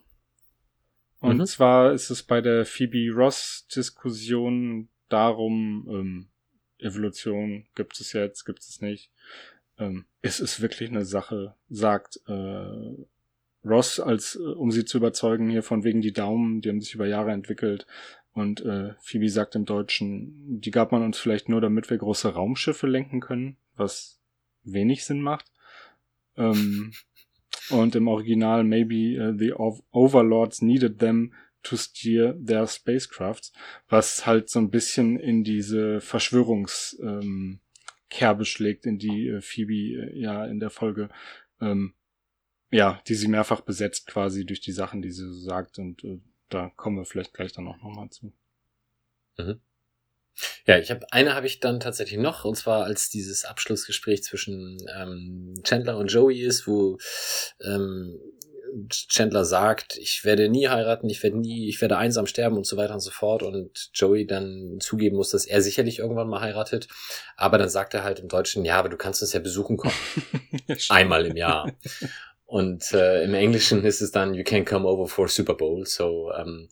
[1.20, 1.46] Und Mhm.
[1.48, 6.28] zwar ist es bei der Phoebe Ross Diskussion darum, ähm,
[6.80, 9.12] Evolution gibt es jetzt, gibt es nicht.
[9.78, 12.96] Ähm, es ist wirklich eine Sache, sagt äh,
[13.64, 16.96] Ross, als äh, um sie zu überzeugen, hier von wegen die Daumen, die haben sich
[16.96, 17.86] über Jahre entwickelt.
[18.34, 22.34] Und äh, Phoebe sagt im Deutschen, die gab man uns vielleicht nur, damit wir große
[22.34, 24.22] Raumschiffe lenken können, was
[24.64, 25.52] wenig Sinn macht.
[26.38, 26.94] Ähm,
[27.70, 33.52] und im Original, maybe uh, the Ov- Overlords needed them to steer their spacecrafts,
[33.88, 37.62] was halt so ein bisschen in diese Verschwörungskerbe
[38.22, 41.10] ähm, schlägt, in die äh, Phoebe äh, ja in der Folge,
[41.60, 41.94] ähm,
[42.72, 46.20] ja, die sie mehrfach besetzt quasi durch die Sachen, die sie so sagt und äh,
[46.50, 48.34] da kommen wir vielleicht gleich dann auch nochmal zu.
[50.66, 54.78] Ja, ich habe eine habe ich dann tatsächlich noch und zwar als dieses Abschlussgespräch zwischen
[54.96, 56.98] ähm, Chandler und Joey ist, wo
[57.62, 58.20] ähm,
[58.90, 62.78] Chandler sagt, ich werde nie heiraten, ich werde nie, ich werde einsam sterben und so
[62.78, 66.88] weiter und so fort und Joey dann zugeben muss, dass er sicherlich irgendwann mal heiratet,
[67.36, 69.94] aber dann sagt er halt im Deutschen, ja, aber du kannst uns ja besuchen kommen,
[70.90, 71.72] einmal im Jahr.
[72.46, 76.32] Und äh, im Englischen ist es dann, you can come over for Super Bowl, so
[76.34, 76.68] um,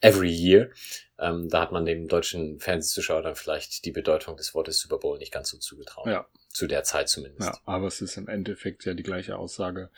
[0.00, 0.70] every year.
[1.18, 5.18] Ähm, da hat man dem deutschen Fernsehzuschauer dann vielleicht die Bedeutung des Wortes Super Bowl
[5.18, 6.06] nicht ganz so zugetraut.
[6.06, 6.26] Ja.
[6.48, 7.48] Zu der Zeit zumindest.
[7.48, 9.90] Ja, aber es ist im Endeffekt ja die gleiche Aussage.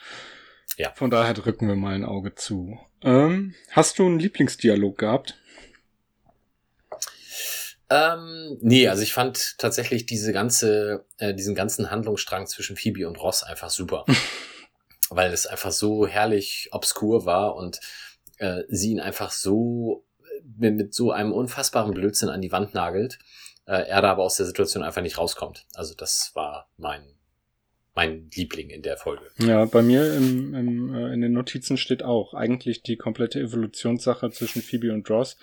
[0.76, 0.92] Ja.
[0.94, 2.78] Von daher drücken wir mal ein Auge zu.
[3.02, 5.38] Ähm, hast du einen Lieblingsdialog gehabt?
[7.88, 13.16] Ähm, nee, also ich fand tatsächlich diese ganze, äh, diesen ganzen Handlungsstrang zwischen Phoebe und
[13.16, 14.04] Ross einfach super.
[15.10, 17.80] weil es einfach so herrlich obskur war und
[18.38, 20.04] äh, sie ihn einfach so
[20.56, 23.18] mit, mit so einem unfassbaren Blödsinn an die Wand nagelt,
[23.66, 25.66] äh, er da aber aus der Situation einfach nicht rauskommt.
[25.74, 27.15] Also das war mein
[27.96, 29.24] mein Liebling in der Folge.
[29.38, 34.30] Ja, bei mir im, im, äh, in den Notizen steht auch eigentlich die komplette Evolutionssache
[34.30, 35.38] zwischen Phoebe und Ross.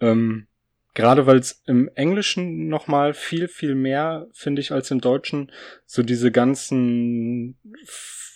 [0.00, 0.48] Ähm,
[0.92, 5.50] Gerade weil es im Englischen nochmal viel, viel mehr, finde ich, als im Deutschen,
[5.86, 7.58] so diese ganzen,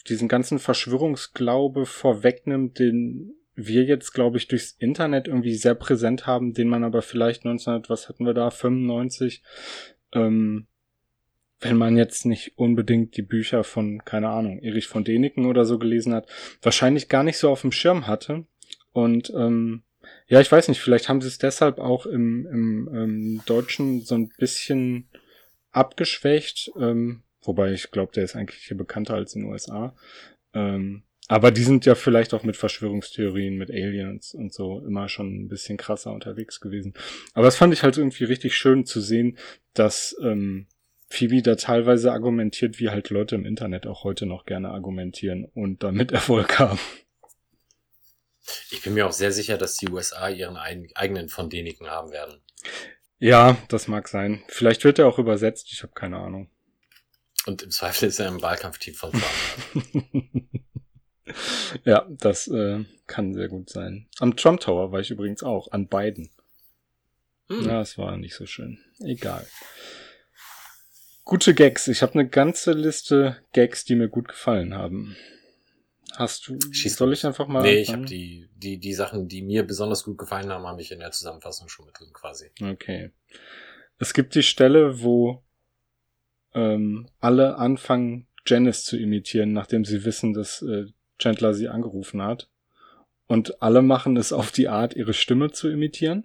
[0.08, 6.52] diesen ganzen Verschwörungsglaube vorwegnimmt, den wir jetzt, glaube ich, durchs Internet irgendwie sehr präsent haben,
[6.52, 9.42] den man aber vielleicht 19, was hatten wir da, 95,
[10.14, 10.66] ähm,
[11.60, 15.78] wenn man jetzt nicht unbedingt die Bücher von, keine Ahnung, Erich von Däniken oder so
[15.78, 16.28] gelesen hat,
[16.62, 18.46] wahrscheinlich gar nicht so auf dem Schirm hatte.
[18.92, 19.82] Und ähm,
[20.28, 24.14] ja, ich weiß nicht, vielleicht haben sie es deshalb auch im, im, im Deutschen so
[24.14, 25.08] ein bisschen
[25.72, 29.94] abgeschwächt, ähm, wobei ich glaube, der ist eigentlich hier bekannter als in den USA.
[30.54, 35.44] Ähm, aber die sind ja vielleicht auch mit Verschwörungstheorien, mit Aliens und so immer schon
[35.44, 36.94] ein bisschen krasser unterwegs gewesen.
[37.34, 39.36] Aber das fand ich halt irgendwie richtig schön zu sehen,
[39.74, 40.66] dass ähm,
[41.08, 45.82] Phoebe da teilweise argumentiert, wie halt Leute im Internet auch heute noch gerne argumentieren und
[45.82, 46.78] damit Erfolg haben.
[48.70, 52.40] Ich bin mir auch sehr sicher, dass die USA ihren eigenen von Deniken haben werden.
[53.18, 54.42] Ja, das mag sein.
[54.48, 56.50] Vielleicht wird er auch übersetzt, ich habe keine Ahnung.
[57.46, 60.44] Und im Zweifel ist er im Wahlkampfteam von Trump.
[61.84, 64.08] ja, das äh, kann sehr gut sein.
[64.18, 66.30] Am Trump Tower war ich übrigens auch, an beiden.
[67.48, 67.66] Hm.
[67.66, 68.78] Ja, es war nicht so schön.
[69.00, 69.46] Egal.
[71.28, 71.88] Gute Gags.
[71.88, 75.14] Ich habe eine ganze Liste Gags, die mir gut gefallen haben.
[76.16, 76.58] Hast du?
[76.72, 77.60] Schieß soll ich einfach mal?
[77.60, 77.82] Nee, anfangen?
[77.82, 81.00] ich habe die, die, die Sachen, die mir besonders gut gefallen haben, habe ich in
[81.00, 82.50] der Zusammenfassung schon mit drin quasi.
[82.62, 83.10] Okay.
[83.98, 85.42] Es gibt die Stelle, wo
[86.54, 90.86] ähm, alle anfangen, Janice zu imitieren, nachdem sie wissen, dass äh,
[91.18, 92.48] Chandler sie angerufen hat.
[93.26, 96.24] Und alle machen es auf die Art, ihre Stimme zu imitieren.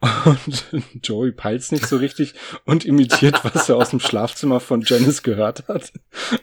[0.00, 0.66] Und
[1.02, 5.68] Joey peilt's nicht so richtig und imitiert, was er aus dem Schlafzimmer von Janice gehört
[5.68, 5.92] hat,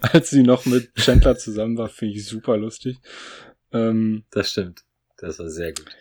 [0.02, 2.98] als sie noch mit Chandler zusammen war, finde ich super lustig.
[3.72, 4.84] Ähm, das stimmt.
[5.18, 5.96] Das war sehr gut.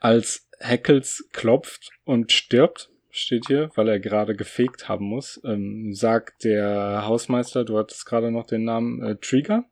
[0.00, 6.44] Als Hackles klopft und stirbt, steht hier, weil er gerade gefegt haben muss, ähm, sagt
[6.44, 9.64] der Hausmeister, du hattest gerade noch den Namen äh, Trigger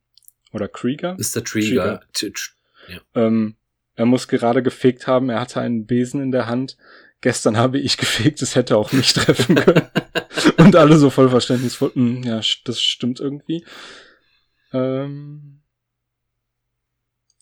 [0.52, 1.14] oder Krieger?
[1.14, 1.44] Mr.
[1.44, 2.00] Trigger.
[2.12, 2.40] Trigger.
[2.88, 3.00] Ja.
[3.14, 3.56] Ähm,
[3.96, 6.76] er muss gerade gefegt haben, er hatte einen Besen in der Hand.
[7.22, 9.88] Gestern habe ich gefegt, es hätte auch mich treffen können.
[10.58, 13.64] Und alle so voll verständnisvoll, hm, ja, das stimmt irgendwie.
[14.72, 15.62] Ähm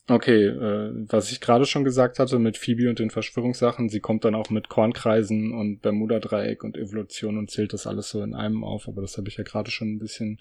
[0.08, 4.24] okay, äh, was ich gerade schon gesagt hatte mit Phoebe und den Verschwörungssachen, sie kommt
[4.24, 8.64] dann auch mit Kornkreisen und Bermuda-Dreieck und Evolution und zählt das alles so in einem
[8.64, 10.38] auf, aber das habe ich ja gerade schon ein bisschen,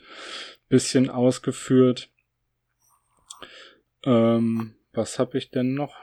[0.67, 2.09] bisschen ausgeführt.
[4.05, 5.95] Ähm, was habe ich denn noch?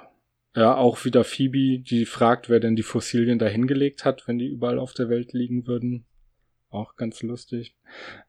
[0.55, 4.49] Ja, auch wieder Phoebe, die fragt, wer denn die Fossilien da hingelegt hat, wenn die
[4.49, 6.07] überall auf der Welt liegen würden.
[6.71, 7.77] Auch ganz lustig.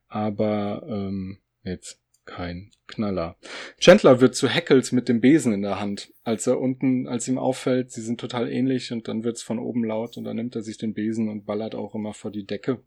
[0.06, 3.36] Aber ähm, jetzt kein Knaller.
[3.80, 7.38] Chandler wird zu Hackles mit dem Besen in der Hand, als er unten, als ihm
[7.38, 10.62] auffällt, sie sind total ähnlich und dann wird's von oben laut und dann nimmt er
[10.62, 12.80] sich den Besen und ballert auch immer vor die Decke.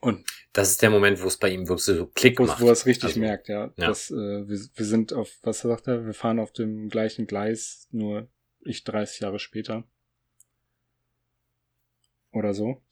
[0.00, 2.60] Und das ist der Moment, wo es bei ihm wirklich so Klick macht.
[2.60, 3.72] Wo er es richtig also, merkt, ja.
[3.76, 3.86] ja.
[3.88, 7.88] Das, äh, wir, wir sind auf, was sagt er, wir fahren auf dem gleichen Gleis,
[7.90, 8.28] nur
[8.60, 9.84] ich 30 Jahre später.
[12.32, 12.82] Oder so.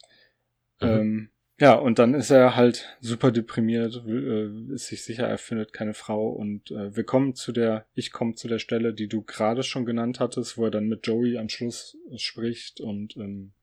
[0.81, 0.89] Mhm.
[0.89, 5.73] Ähm, ja, und dann ist er halt super deprimiert, äh, ist sich sicher, er findet
[5.73, 9.23] keine Frau und äh, wir kommen zu der, ich komme zu der Stelle, die du
[9.23, 13.55] gerade schon genannt hattest, wo er dann mit Joey am Schluss spricht und ähm,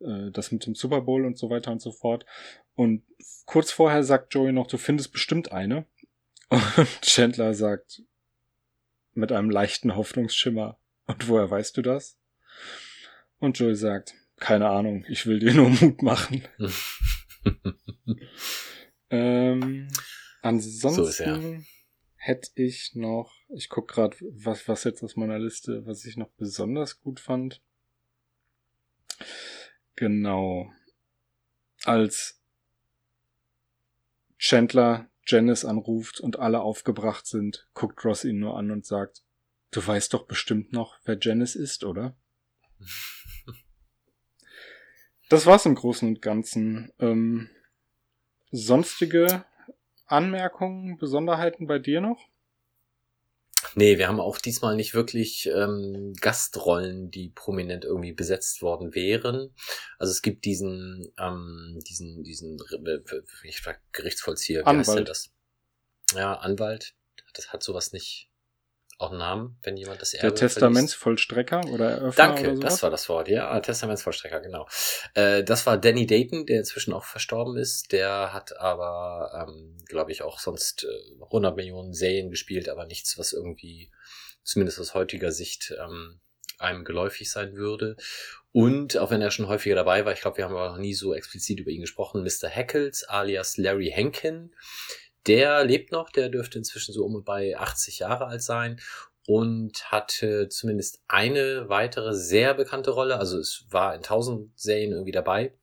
[0.00, 2.26] äh, das mit dem Super Bowl und so weiter und so fort.
[2.74, 3.04] Und
[3.44, 5.86] kurz vorher sagt Joey noch, du findest bestimmt eine.
[6.48, 6.62] Und
[7.02, 8.02] Chandler sagt
[9.12, 12.18] mit einem leichten Hoffnungsschimmer, und woher weißt du das?
[13.38, 15.04] Und Joey sagt, keine Ahnung.
[15.08, 16.42] Ich will dir nur Mut machen.
[19.10, 19.88] ähm,
[20.42, 21.64] ansonsten So
[22.16, 26.30] hätte ich noch, ich guck gerade, was, was jetzt aus meiner Liste, was ich noch
[26.36, 27.62] besonders gut fand.
[29.96, 30.70] Genau.
[31.84, 32.42] Als
[34.44, 39.22] Chandler Janice anruft und alle aufgebracht sind, guckt Ross ihn nur an und sagt,
[39.70, 42.14] du weißt doch bestimmt noch, wer Janice ist, oder?
[45.30, 46.92] Das war's im Großen und Ganzen.
[46.98, 47.48] Ähm,
[48.50, 49.46] sonstige
[50.04, 52.28] Anmerkungen, Besonderheiten bei dir noch?
[53.74, 59.54] Nee, wir haben auch diesmal nicht wirklich ähm, Gastrollen, die prominent irgendwie besetzt worden wären.
[59.98, 63.00] Also es gibt diesen, ähm, diesen, diesen äh,
[63.44, 64.86] ich frag, Gerichtsvollzieher, wie Anwalt.
[64.86, 65.30] heißt der das?
[66.14, 66.94] Ja, Anwalt.
[67.32, 68.30] Das hat sowas nicht
[68.98, 72.90] auch einen Namen, wenn jemand das Erbe Der Testamentsvollstrecker oder Eröffner Danke, oder das war
[72.90, 74.68] das Wort, ja, Testamentsvollstrecker, genau.
[75.14, 77.92] Äh, das war Danny Dayton, der inzwischen auch verstorben ist.
[77.92, 83.18] Der hat aber, ähm, glaube ich, auch sonst äh, 100 Millionen Serien gespielt, aber nichts,
[83.18, 83.90] was irgendwie,
[84.42, 86.20] zumindest aus heutiger Sicht, ähm,
[86.58, 87.96] einem geläufig sein würde.
[88.52, 90.94] Und auch wenn er schon häufiger dabei war, ich glaube, wir haben aber noch nie
[90.94, 92.48] so explizit über ihn gesprochen, Mr.
[92.48, 94.54] Hackles alias Larry Henkin.
[95.26, 98.80] Der lebt noch, der dürfte inzwischen so um und bei 80 Jahre alt sein
[99.26, 103.18] und hatte zumindest eine weitere sehr bekannte Rolle.
[103.18, 105.54] Also es war in tausend Serien irgendwie dabei.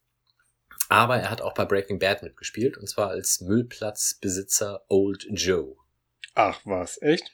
[0.89, 5.76] Aber er hat auch bei Breaking Bad mitgespielt und zwar als Müllplatzbesitzer Old Joe.
[6.34, 7.32] Ach was, echt?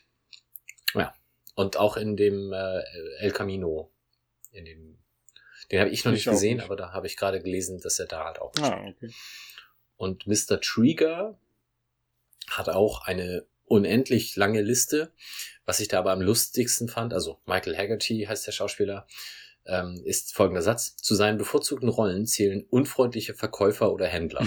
[1.55, 2.83] Und auch in dem äh,
[3.17, 3.91] El Camino.
[4.51, 4.99] In dem,
[5.71, 6.65] den habe ich noch Ich nicht gesehen, nicht.
[6.65, 8.73] aber da habe ich gerade gelesen, dass er da halt auch mitspielt.
[8.79, 9.11] Ah, okay.
[9.95, 10.61] Und Mr.
[10.61, 11.39] Trigger
[12.49, 15.11] hat auch eine unendlich lange Liste.
[15.65, 19.05] Was ich da aber am lustigsten fand, also Michael Haggerty heißt der Schauspieler,
[19.65, 20.95] ähm, ist folgender Satz.
[20.95, 24.45] Zu seinen bevorzugten Rollen zählen unfreundliche Verkäufer oder Händler.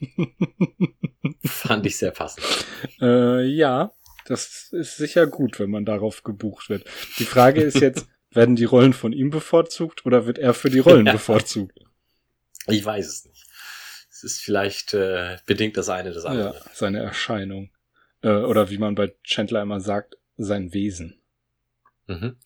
[1.44, 2.44] Fand ich sehr passend.
[3.00, 3.92] Äh, ja,
[4.26, 6.84] das ist sicher gut, wenn man darauf gebucht wird.
[7.18, 10.80] Die Frage ist jetzt, werden die Rollen von ihm bevorzugt oder wird er für die
[10.80, 11.12] Rollen Ja.
[11.12, 11.78] bevorzugt?
[12.66, 13.45] Ich weiß es nicht.
[14.26, 16.60] Ist vielleicht äh, bedingt das eine das Ja, andere.
[16.72, 17.70] seine Erscheinung.
[18.22, 21.20] Äh, oder wie man bei Chandler immer sagt, sein Wesen.
[22.08, 22.36] Mhm.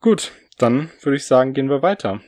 [0.00, 2.20] Gut, dann würde ich sagen, gehen wir weiter.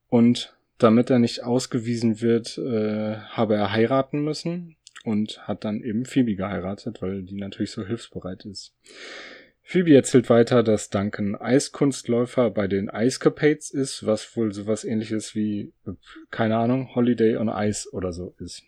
[0.08, 6.04] und damit er nicht ausgewiesen wird, äh, habe er heiraten müssen und hat dann eben
[6.04, 8.74] Phoebe geheiratet, weil die natürlich so hilfsbereit ist.
[9.62, 15.34] Phoebe erzählt weiter, dass Duncan Eiskunstläufer bei den Ice Capades ist, was wohl sowas ähnliches
[15.34, 15.74] wie,
[16.30, 18.62] keine Ahnung, Holiday on Ice oder so ist.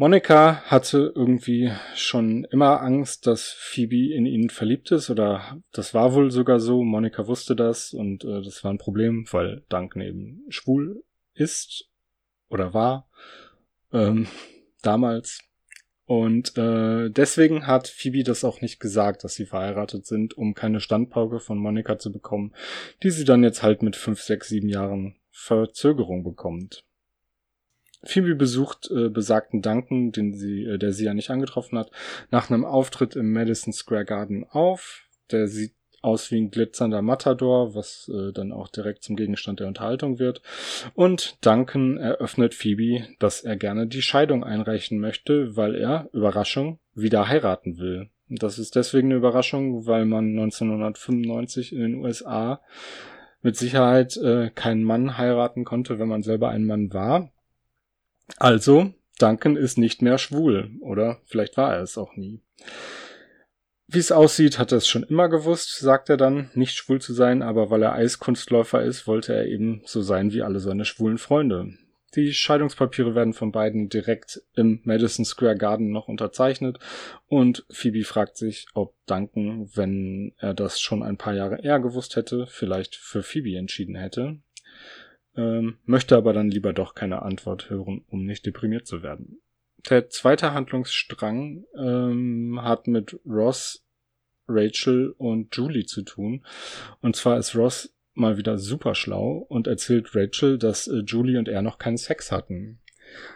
[0.00, 6.14] Monika hatte irgendwie schon immer Angst, dass Phoebe in ihn verliebt ist, oder das war
[6.14, 6.84] wohl sogar so.
[6.84, 11.02] Monika wusste das und äh, das war ein Problem, weil Duncan eben schwul
[11.34, 11.90] ist
[12.48, 13.08] oder war
[13.92, 14.28] ähm,
[14.82, 15.40] damals.
[16.04, 20.78] Und äh, deswegen hat Phoebe das auch nicht gesagt, dass sie verheiratet sind, um keine
[20.78, 22.54] Standpauke von Monika zu bekommen,
[23.02, 26.84] die sie dann jetzt halt mit fünf, sechs, sieben Jahren Verzögerung bekommt.
[28.04, 31.90] Phoebe besucht äh, besagten Duncan, den sie, äh, der sie ja nicht angetroffen hat,
[32.30, 35.04] nach einem Auftritt im Madison Square Garden auf.
[35.30, 39.66] Der sieht aus wie ein glitzernder Matador, was äh, dann auch direkt zum Gegenstand der
[39.66, 40.42] Unterhaltung wird.
[40.94, 47.28] Und Duncan eröffnet Phoebe, dass er gerne die Scheidung einreichen möchte, weil er, Überraschung, wieder
[47.28, 48.10] heiraten will.
[48.28, 52.60] Das ist deswegen eine Überraschung, weil man 1995 in den USA
[53.40, 57.30] mit Sicherheit äh, keinen Mann heiraten konnte, wenn man selber ein Mann war.
[58.36, 62.40] Also, Duncan ist nicht mehr schwul, oder vielleicht war er es auch nie.
[63.90, 67.14] Wie es aussieht, hat er es schon immer gewusst, sagt er dann, nicht schwul zu
[67.14, 71.16] sein, aber weil er Eiskunstläufer ist, wollte er eben so sein wie alle seine schwulen
[71.16, 71.72] Freunde.
[72.14, 76.78] Die Scheidungspapiere werden von beiden direkt im Madison Square Garden noch unterzeichnet
[77.26, 82.16] und Phoebe fragt sich, ob Duncan, wenn er das schon ein paar Jahre eher gewusst
[82.16, 84.38] hätte, vielleicht für Phoebe entschieden hätte,
[85.38, 89.40] ähm, möchte aber dann lieber doch keine Antwort hören, um nicht deprimiert zu werden
[89.90, 93.84] der zweite Handlungsstrang ähm, hat mit Ross,
[94.48, 96.44] Rachel und Julie zu tun.
[97.00, 101.48] Und zwar ist Ross mal wieder super schlau und erzählt Rachel, dass äh, Julie und
[101.48, 102.80] er noch keinen Sex hatten.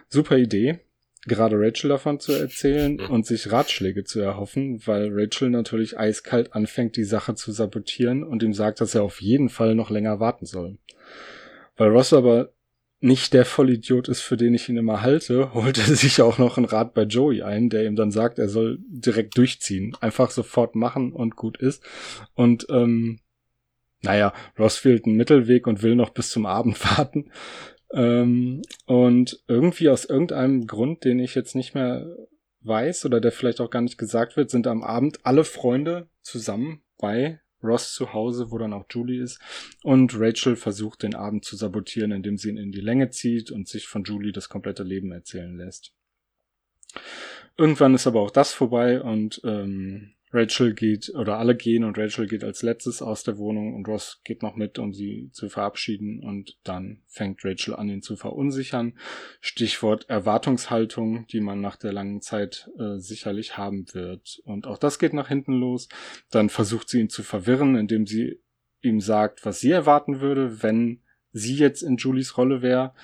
[0.09, 0.81] Super Idee,
[1.27, 6.97] gerade Rachel davon zu erzählen und sich Ratschläge zu erhoffen, weil Rachel natürlich eiskalt anfängt,
[6.97, 10.47] die Sache zu sabotieren und ihm sagt, dass er auf jeden Fall noch länger warten
[10.47, 10.79] soll.
[11.77, 12.53] Weil Ross aber
[13.01, 16.57] nicht der Vollidiot ist, für den ich ihn immer halte, holt er sich auch noch
[16.57, 20.75] einen Rat bei Joey ein, der ihm dann sagt, er soll direkt durchziehen, einfach sofort
[20.75, 21.83] machen und gut ist.
[22.35, 23.19] Und ähm,
[24.03, 27.31] naja, Ross fehlt einen Mittelweg und will noch bis zum Abend warten.
[27.93, 32.07] Ähm, und irgendwie aus irgendeinem Grund, den ich jetzt nicht mehr
[32.63, 36.83] weiß oder der vielleicht auch gar nicht gesagt wird, sind am Abend alle Freunde zusammen
[36.99, 39.41] bei Ross zu Hause, wo dann auch Julie ist.
[39.83, 43.69] Und Rachel versucht den Abend zu sabotieren, indem sie ihn in die Länge zieht und
[43.69, 45.93] sich von Julie das komplette Leben erzählen lässt.
[47.57, 52.27] Irgendwann ist aber auch das vorbei und ähm, Rachel geht, oder alle gehen und Rachel
[52.27, 56.23] geht als letztes aus der Wohnung und Ross geht noch mit, um sie zu verabschieden
[56.23, 58.99] und dann fängt Rachel an, ihn zu verunsichern.
[59.41, 64.41] Stichwort Erwartungshaltung, die man nach der langen Zeit äh, sicherlich haben wird.
[64.45, 65.89] Und auch das geht nach hinten los.
[66.31, 68.41] Dann versucht sie ihn zu verwirren, indem sie
[68.81, 71.03] ihm sagt, was sie erwarten würde, wenn
[71.33, 72.95] sie jetzt in Julies Rolle wäre.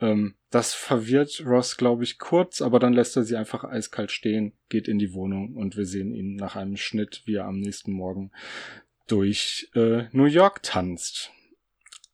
[0.00, 4.54] Ähm, das verwirrt Ross, glaube ich, kurz, aber dann lässt er sie einfach eiskalt stehen,
[4.70, 7.92] geht in die Wohnung und wir sehen ihn nach einem Schnitt, wie er am nächsten
[7.92, 8.32] Morgen
[9.06, 11.30] durch äh, New York tanzt.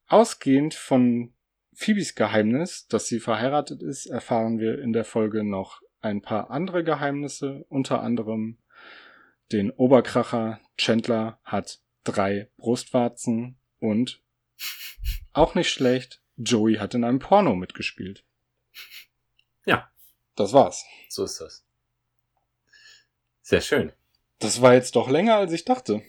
[0.08, 1.32] Ausgehend von
[1.72, 6.82] Phoebes Geheimnis, dass sie verheiratet ist, erfahren wir in der Folge noch ein paar andere
[6.82, 8.58] Geheimnisse, unter anderem
[9.52, 14.20] den Oberkracher Chandler hat drei Brustwarzen und
[15.32, 18.24] auch nicht schlecht, Joey hat in einem Porno mitgespielt.
[19.64, 19.90] Ja.
[20.36, 20.84] Das war's.
[21.08, 21.64] So ist das.
[23.42, 23.92] Sehr schön.
[24.38, 26.02] Das war jetzt doch länger, als ich dachte.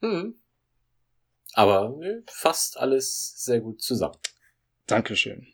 [0.00, 0.40] Mhm.
[1.52, 4.18] Aber fast alles sehr gut zusammen.
[4.86, 5.46] Dankeschön.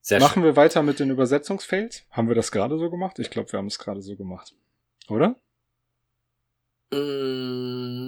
[0.00, 0.44] Sehr Machen schön.
[0.44, 2.04] wir weiter mit den Übersetzungsfails?
[2.10, 3.18] Haben wir das gerade so gemacht?
[3.18, 4.54] Ich glaube, wir haben es gerade so gemacht.
[5.08, 5.36] Oder?
[6.92, 8.04] Mm,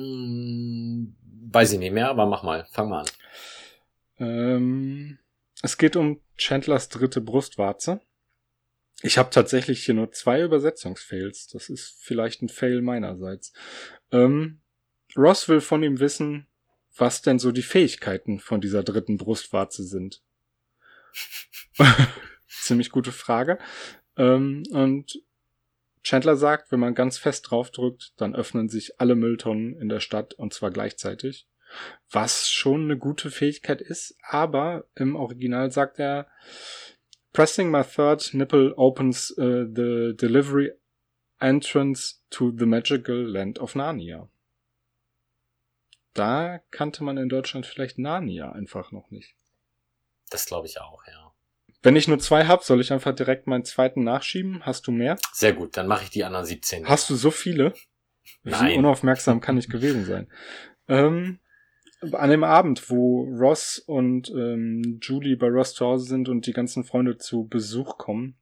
[1.50, 2.66] weiß ich nicht mehr, aber mach mal.
[2.70, 3.06] Fang mal an.
[4.18, 5.18] Ähm,
[5.62, 8.00] es geht um Chandlers dritte Brustwarze.
[9.02, 11.48] Ich habe tatsächlich hier nur zwei Übersetzungsfails.
[11.48, 13.52] Das ist vielleicht ein Fail meinerseits.
[14.10, 14.60] Ähm,
[15.16, 16.46] Ross will von ihm wissen,
[16.96, 20.22] was denn so die Fähigkeiten von dieser dritten Brustwarze sind.
[22.48, 23.58] Ziemlich gute Frage.
[24.16, 25.20] Ähm, und
[26.02, 30.34] Chandler sagt, wenn man ganz fest draufdrückt, dann öffnen sich alle Mülltonnen in der Stadt
[30.34, 31.48] und zwar gleichzeitig
[32.10, 36.26] was schon eine gute Fähigkeit ist, aber im Original sagt er,
[37.32, 40.72] Pressing my third nipple opens uh, the delivery
[41.38, 44.30] entrance to the magical land of Narnia.
[46.14, 49.36] Da kannte man in Deutschland vielleicht Narnia einfach noch nicht.
[50.30, 51.34] Das glaube ich auch, ja.
[51.82, 54.64] Wenn ich nur zwei hab, soll ich einfach direkt meinen zweiten nachschieben?
[54.64, 55.18] Hast du mehr?
[55.32, 56.88] Sehr gut, dann mache ich die anderen 17.
[56.88, 57.74] Hast du so viele?
[58.42, 58.78] Wie Nein.
[58.78, 60.32] unaufmerksam kann ich gewesen sein?
[60.88, 61.40] Ähm,
[62.00, 66.52] an dem Abend, wo Ross und ähm, Julie bei Ross zu Hause sind und die
[66.52, 68.36] ganzen Freunde zu Besuch kommen,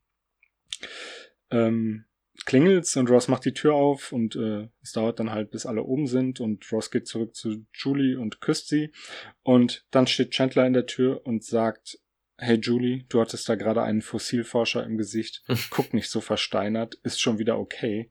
[1.50, 2.04] ähm,
[2.46, 5.84] klingelt's und Ross macht die Tür auf und äh, es dauert dann halt, bis alle
[5.84, 8.92] oben sind und Ross geht zurück zu Julie und küsst sie.
[9.42, 11.98] Und dann steht Chandler in der Tür und sagt,
[12.36, 17.20] hey Julie, du hattest da gerade einen Fossilforscher im Gesicht, guck nicht so versteinert, ist
[17.20, 18.10] schon wieder okay.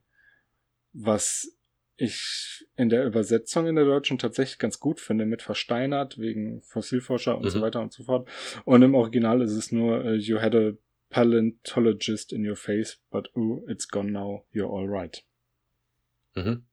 [0.94, 1.58] Was
[1.96, 7.38] ich in der Übersetzung in der Deutschen tatsächlich ganz gut finde, mit versteinert, wegen Fossilforscher
[7.38, 7.50] und Mhm.
[7.50, 8.28] so weiter und so fort.
[8.66, 10.72] Und im Original ist es nur, äh, you had a
[11.10, 15.24] paleontologist in your face, but ooh, it's gone now, you're all right.
[16.36, 16.66] Mhm.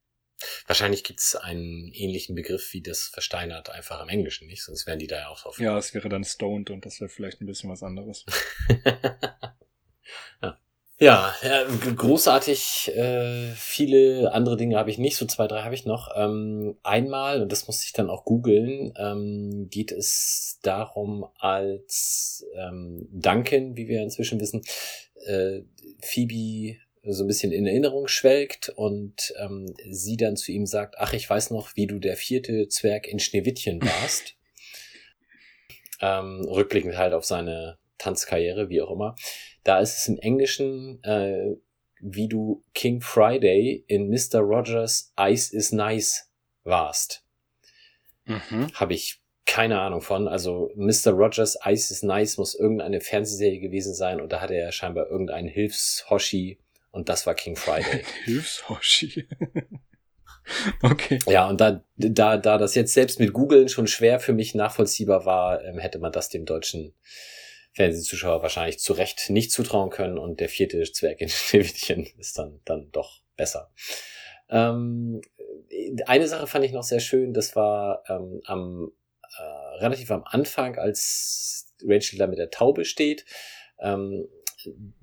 [0.67, 4.63] Wahrscheinlich gibt's einen ähnlichen Begriff wie das versteinert einfach im Englischen, nicht?
[4.65, 5.59] Sonst wären die da ja auch drauf.
[5.61, 8.25] Ja, es wäre dann stoned und das wäre vielleicht ein bisschen was anderes.
[10.43, 10.59] ja.
[11.03, 11.65] Ja, ja
[11.97, 12.93] großartig.
[12.95, 16.11] Äh, viele andere Dinge habe ich nicht, so zwei, drei habe ich noch.
[16.15, 23.09] Ähm, einmal, und das musste ich dann auch googeln, ähm, geht es darum, als ähm,
[23.13, 24.61] Duncan, wie wir inzwischen wissen,
[25.25, 25.63] äh,
[26.03, 31.15] Phoebe so ein bisschen in Erinnerung schwelgt und ähm, sie dann zu ihm sagt, ach,
[31.15, 34.35] ich weiß noch, wie du der vierte Zwerg in Schneewittchen warst.
[36.03, 39.17] ähm, rückblickend halt auf seine Tanzkarriere, wie auch immer.
[39.65, 41.57] Da ist es im Englischen, äh,
[42.01, 44.41] wie du King Friday in Mr.
[44.41, 46.31] Rogers Ice is Nice
[46.65, 47.25] warst.
[48.25, 48.73] Mhm.
[48.75, 50.29] Habe ich keine Ahnung von.
[50.29, 51.11] Also Mr.
[51.11, 55.49] Rogers Ice is Nice muss irgendeine Fernsehserie gewesen sein und da hatte er scheinbar irgendeinen
[55.49, 56.59] Hilfshoshi
[56.93, 58.05] und das war King Friday.
[58.25, 59.27] Hilfshoshi.
[60.83, 61.19] okay.
[61.27, 65.25] Ja, und da, da, da das jetzt selbst mit Googlen schon schwer für mich nachvollziehbar
[65.25, 66.95] war, ähm, hätte man das dem deutschen
[67.73, 72.61] Fernsehzuschauer wahrscheinlich zu Recht nicht zutrauen können und der vierte Zwerg in Schneewittchen ist dann,
[72.65, 73.73] dann doch besser.
[74.49, 75.21] Ähm,
[76.07, 78.93] eine Sache fand ich noch sehr schön, das war ähm, am
[79.39, 83.25] äh, relativ am Anfang, als Rachel da mit der Taube steht.
[83.79, 84.27] Ähm,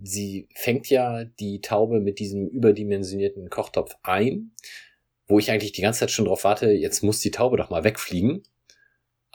[0.04, 4.52] sie fängt ja die Taube mit diesem überdimensionierten Kochtopf ein,
[5.28, 7.84] wo ich eigentlich die ganze Zeit schon drauf warte, jetzt muss die Taube doch mal
[7.84, 8.44] wegfliegen.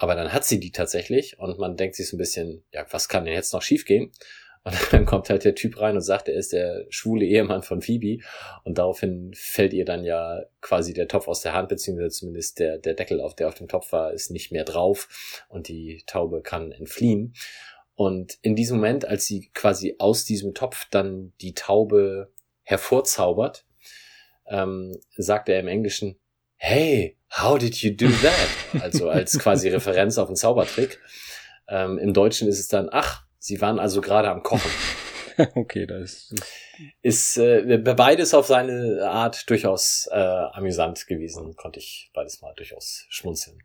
[0.02, 3.08] Aber dann hat sie die tatsächlich und man denkt sich so ein bisschen, ja, was
[3.08, 4.10] kann denn jetzt noch schiefgehen?
[4.64, 7.82] Und dann kommt halt der Typ rein und sagt, er ist der schwule Ehemann von
[7.82, 8.20] Phoebe.
[8.64, 12.78] Und daraufhin fällt ihr dann ja quasi der Topf aus der Hand, beziehungsweise zumindest der,
[12.78, 16.42] der Deckel, auf der auf dem Topf war, ist nicht mehr drauf und die Taube
[16.42, 17.34] kann entfliehen.
[17.94, 22.32] Und in diesem Moment, als sie quasi aus diesem Topf dann die Taube
[22.64, 23.66] hervorzaubert,
[24.48, 26.18] ähm, sagt er im Englischen,
[26.56, 28.82] hey, how did you do that?
[28.82, 31.00] Also als quasi Referenz auf einen Zaubertrick.
[31.68, 34.70] Ähm, Im Deutschen ist es dann, ach, sie waren also gerade am Kochen.
[35.54, 36.34] okay, da ist.
[37.00, 43.06] Ist äh, beides auf seine Art durchaus äh, amüsant gewesen, konnte ich beides mal durchaus
[43.08, 43.58] schmunzeln.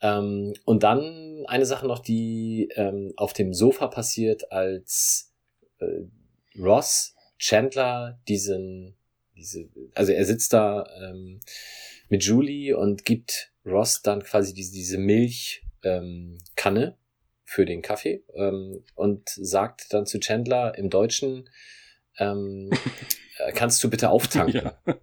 [0.00, 5.32] Ähm, und dann eine Sache noch, die ähm, auf dem Sofa passiert, als
[5.80, 5.86] äh,
[6.58, 8.96] Ross Chandler diesen,
[9.36, 11.40] diese, also er sitzt da ähm,
[12.08, 16.94] mit Julie und gibt Ross dann quasi diese, diese Milchkanne ähm,
[17.44, 21.48] für den Kaffee ähm, und sagt dann zu Chandler im Deutschen,
[22.18, 22.70] ähm,
[23.38, 24.62] äh, kannst du bitte auftanken?
[24.64, 24.78] Ja.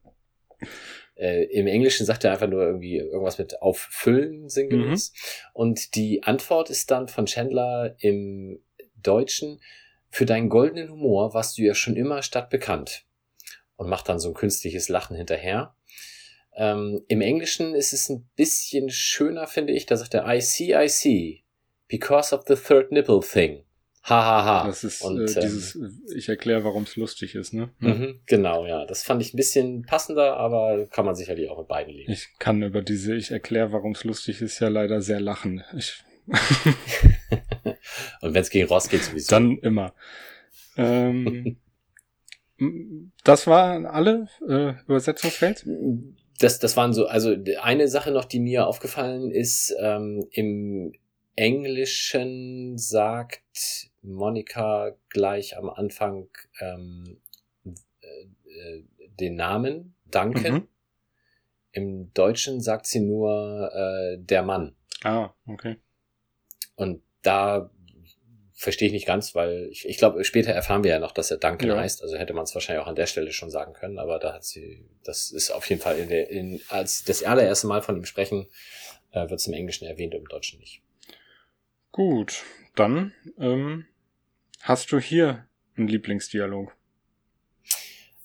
[1.17, 5.13] Äh, Im Englischen sagt er einfach nur irgendwie irgendwas mit auffüllen sinngemäß.
[5.13, 5.49] Mhm.
[5.53, 8.59] Und die Antwort ist dann von Chandler im
[8.97, 9.61] Deutschen,
[10.09, 13.05] für deinen goldenen Humor warst du ja schon immer stadtbekannt.
[13.77, 15.75] Und macht dann so ein künstliches Lachen hinterher.
[16.55, 19.85] Ähm, Im Englischen ist es ein bisschen schöner, finde ich.
[19.85, 21.43] Da sagt er, I see, I see.
[21.87, 23.63] Because of the third nipple thing.
[24.03, 24.67] Ha, ha, ha.
[24.67, 27.71] Das ist Und, äh, dieses, ähm, ich erkläre, warum es lustig ist, ne?
[27.79, 28.85] Mhm, genau, ja.
[28.85, 32.11] Das fand ich ein bisschen passender, aber kann man sicherlich auch mit beiden leben.
[32.11, 35.63] Ich kann über diese, ich erkläre, warum es lustig ist, ja leider sehr lachen.
[35.75, 36.03] Ich
[38.21, 39.29] Und wenn es gegen Ross geht, sowieso.
[39.29, 39.93] Dann immer.
[40.77, 41.57] Ähm,
[43.23, 45.65] das waren alle äh, Übersetzungsfeld?
[46.39, 50.93] Das, das waren so, also eine Sache noch, die mir aufgefallen ist, ähm, im
[51.35, 56.29] Englischen sagt Monika gleich am Anfang
[56.59, 57.17] ähm,
[57.65, 58.81] äh,
[59.19, 60.53] den Namen Duncan.
[60.53, 60.67] Mhm.
[61.71, 64.75] Im Deutschen sagt sie nur äh, der Mann.
[65.03, 65.77] Ah, okay.
[66.75, 67.69] Und da
[68.55, 71.37] verstehe ich nicht ganz, weil ich, ich glaube, später erfahren wir ja noch, dass er
[71.37, 71.77] Duncan ja.
[71.77, 72.01] heißt.
[72.01, 74.45] Also hätte man es wahrscheinlich auch an der Stelle schon sagen können, aber da hat
[74.45, 78.05] sie, das ist auf jeden Fall in der, in, als das allererste Mal von ihm
[78.05, 78.47] sprechen,
[79.11, 80.81] äh, wird es im Englischen erwähnt, im Deutschen nicht.
[81.91, 82.43] Gut,
[82.75, 83.85] dann ähm,
[84.61, 86.75] hast du hier einen Lieblingsdialog.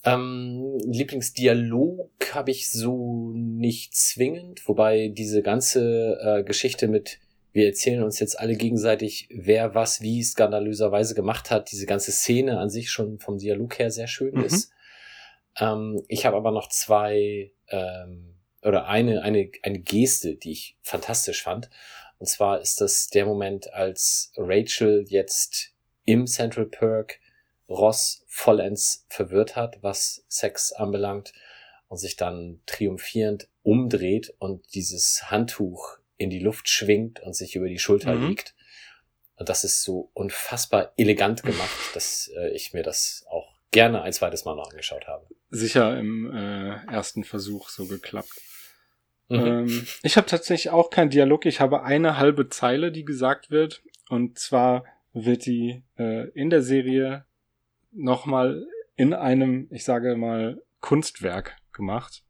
[0.03, 7.19] Ähm, Lieblingsdialog habe ich so nicht zwingend, wobei diese ganze äh, Geschichte mit
[7.53, 11.71] wir erzählen uns jetzt alle gegenseitig, wer was wie skandalöserweise gemacht hat.
[11.71, 14.43] Diese ganze Szene an sich schon vom Dialog her sehr schön mhm.
[14.45, 14.71] ist.
[15.59, 21.43] Ähm, ich habe aber noch zwei ähm, oder eine, eine, eine Geste, die ich fantastisch
[21.43, 21.69] fand.
[22.19, 25.73] Und zwar ist das der Moment, als Rachel jetzt
[26.05, 27.19] im Central Perk
[27.67, 31.33] Ross vollends verwirrt hat, was Sex anbelangt
[31.87, 37.67] und sich dann triumphierend umdreht und dieses Handtuch in die Luft schwingt und sich über
[37.67, 38.29] die Schulter mhm.
[38.29, 38.55] legt.
[39.35, 44.13] Und das ist so unfassbar elegant gemacht, dass äh, ich mir das auch gerne ein
[44.13, 45.25] zweites Mal noch angeschaut habe.
[45.49, 48.39] Sicher im äh, ersten Versuch so geklappt.
[49.29, 49.39] Mhm.
[49.39, 51.45] Ähm, ich habe tatsächlich auch keinen Dialog.
[51.45, 53.81] Ich habe eine halbe Zeile, die gesagt wird.
[54.09, 57.25] Und zwar wird die äh, in der Serie
[57.91, 62.23] nochmal in einem, ich sage mal, Kunstwerk gemacht.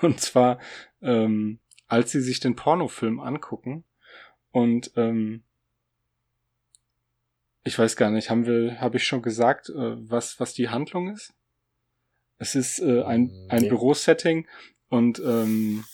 [0.00, 0.58] Und zwar,
[1.02, 3.84] ähm, als sie sich den Pornofilm angucken
[4.52, 5.42] und ähm,
[7.64, 9.74] ich weiß gar nicht, haben wir, habe ich schon gesagt, äh,
[10.10, 11.34] was, was die Handlung ist?
[12.38, 13.68] Es ist äh, ein, ein Nee.
[13.68, 14.46] Bürosetting
[14.88, 15.84] und ähm,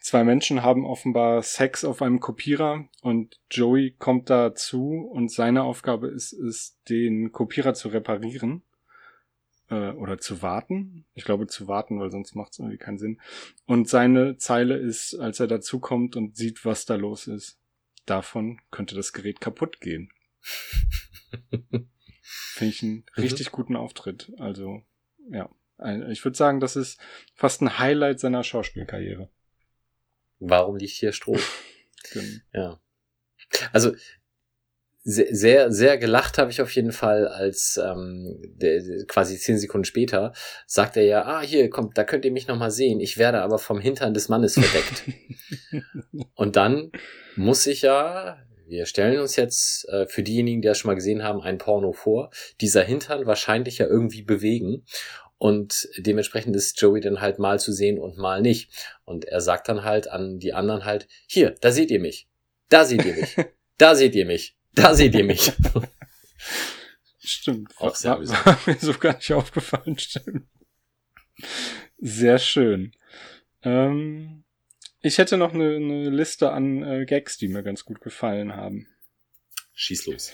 [0.00, 6.08] zwei Menschen haben offenbar Sex auf einem Kopierer und Joey kommt dazu und seine Aufgabe
[6.08, 8.62] ist es, den Kopierer zu reparieren
[9.70, 11.04] äh, oder zu warten.
[11.14, 13.20] Ich glaube zu warten, weil sonst macht es irgendwie keinen Sinn.
[13.66, 17.58] Und seine Zeile ist, als er dazukommt und sieht, was da los ist.
[18.06, 20.12] Davon könnte das Gerät kaputt gehen.
[22.22, 24.32] Finde ich einen richtig guten Auftritt.
[24.38, 24.82] Also,
[25.30, 25.48] ja.
[26.10, 27.00] Ich würde sagen, das ist
[27.34, 29.28] fast ein Highlight seiner Schauspielkarriere.
[30.38, 31.38] Warum liegt hier Stroh?
[32.12, 32.80] Gen- Ja.
[33.72, 33.94] Also
[35.06, 39.58] sehr, sehr, sehr gelacht habe ich auf jeden Fall, als ähm, der, der- quasi zehn
[39.58, 40.32] Sekunden später
[40.66, 43.00] sagt er ja, ah, hier, kommt, da könnt ihr mich nochmal sehen.
[43.00, 45.04] Ich werde aber vom Hintern des Mannes verdeckt.
[46.34, 46.90] Und dann
[47.36, 51.22] muss ich ja, wir stellen uns jetzt äh, für diejenigen, die das schon mal gesehen
[51.22, 52.30] haben, ein Porno vor,
[52.62, 54.84] dieser Hintern wahrscheinlich ja irgendwie bewegen.
[55.36, 58.70] Und dementsprechend ist Joey dann halt mal zu sehen und mal nicht.
[59.04, 62.26] Und er sagt dann halt an die anderen halt, hier, da seht ihr mich.
[62.70, 63.36] Da seht ihr mich.
[63.76, 64.56] Da seht ihr mich.
[64.74, 65.52] Da seht ihr mich.
[67.18, 67.72] Stimmt.
[67.78, 70.46] Auch sehr war, war mir so gar nicht aufgefallen, stimmt.
[71.98, 72.92] Sehr schön.
[73.62, 74.44] Ähm,
[75.00, 78.86] ich hätte noch eine, eine Liste an äh, Gags, die mir ganz gut gefallen haben.
[79.74, 80.32] Schieß los.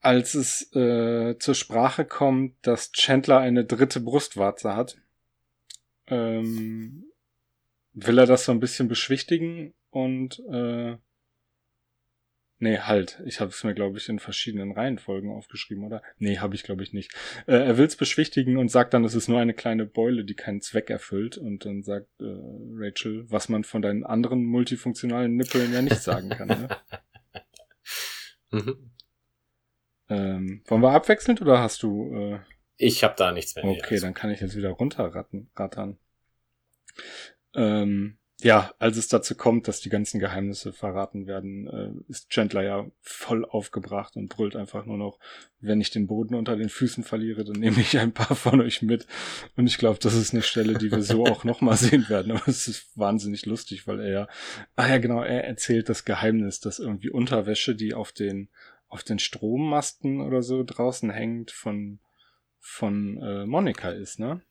[0.00, 4.96] Als es äh, zur Sprache kommt, dass Chandler eine dritte Brustwarze hat,
[6.06, 7.10] ähm,
[7.92, 10.98] will er das so ein bisschen beschwichtigen und äh,
[12.58, 16.02] nee, halt, ich habe es mir glaube ich in verschiedenen Reihenfolgen aufgeschrieben, oder?
[16.18, 17.12] Nee, habe ich glaube ich nicht.
[17.46, 20.34] Äh, er will es beschwichtigen und sagt dann, es ist nur eine kleine Beule, die
[20.34, 25.72] keinen Zweck erfüllt und dann sagt äh, Rachel, was man von deinen anderen multifunktionalen Nippeln
[25.72, 26.48] ja nicht sagen kann.
[26.48, 26.68] Ne?
[28.52, 28.92] Mhm.
[30.08, 32.38] ähm, wollen wir abwechselnd oder hast du äh,
[32.76, 33.64] Ich habe da nichts mehr.
[33.64, 35.98] Okay, dann kann ich jetzt wieder runterratten, rattern.
[37.54, 42.62] Ähm, ja, als es dazu kommt, dass die ganzen Geheimnisse verraten werden, äh, ist Chandler
[42.62, 45.18] ja voll aufgebracht und brüllt einfach nur noch,
[45.60, 48.82] wenn ich den Boden unter den Füßen verliere, dann nehme ich ein paar von euch
[48.82, 49.06] mit.
[49.56, 52.32] Und ich glaube, das ist eine Stelle, die wir so auch nochmal sehen werden.
[52.32, 54.28] Aber es ist wahnsinnig lustig, weil er ja,
[54.76, 58.50] ah ja genau, er erzählt das Geheimnis, dass irgendwie Unterwäsche, die auf den,
[58.88, 62.00] auf den Strommasten oder so draußen hängt, von
[62.66, 64.42] von äh, Monika ist, ne?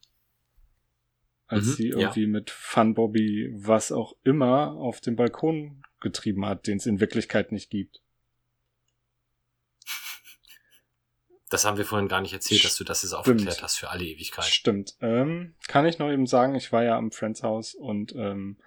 [1.56, 1.98] Als Mhm, sie ja.
[1.98, 7.00] irgendwie mit Fun Bobby was auch immer auf den Balkon getrieben hat, den es in
[7.00, 8.02] Wirklichkeit nicht gibt.
[11.50, 14.04] Das haben wir vorhin gar nicht erzählt, dass du das jetzt aufgeklärt hast für alle
[14.04, 14.46] Ewigkeit.
[14.46, 14.96] Stimmt.
[15.00, 18.58] Ähm, kann ich noch eben sagen, ich war ja am Friends Haus und ähm,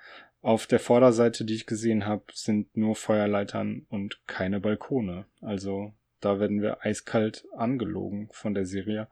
[0.41, 5.27] auf der Vorderseite, die ich gesehen habe, sind nur Feuerleitern und keine Balkone.
[5.41, 9.09] Also da werden wir eiskalt angelogen von der Serie.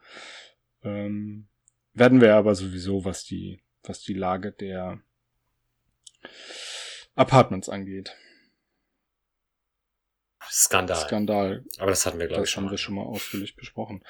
[0.83, 1.49] Ähm,
[1.93, 5.01] werden wir aber sowieso, was die, was die Lage der
[7.15, 8.17] Apartments angeht.
[10.49, 10.97] Skandal.
[10.97, 12.73] Skandal Aber das hatten wir, glaube ich, das schon haben mal.
[12.73, 14.05] wir schon mal ausführlich besprochen.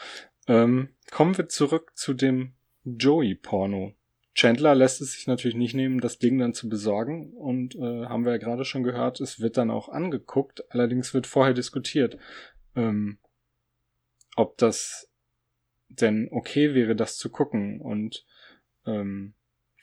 [0.49, 2.55] Ähm, kommen wir zurück zu dem
[2.85, 3.95] Joey-Porno.
[4.35, 7.33] Chandler lässt es sich natürlich nicht nehmen, das Ding dann zu besorgen.
[7.33, 10.71] Und äh, haben wir ja gerade schon gehört, es wird dann auch angeguckt.
[10.71, 12.19] Allerdings wird vorher diskutiert,
[12.75, 13.19] ähm,
[14.37, 15.11] ob das
[15.89, 17.81] denn okay wäre, das zu gucken.
[17.81, 18.27] Und
[18.85, 19.35] ähm,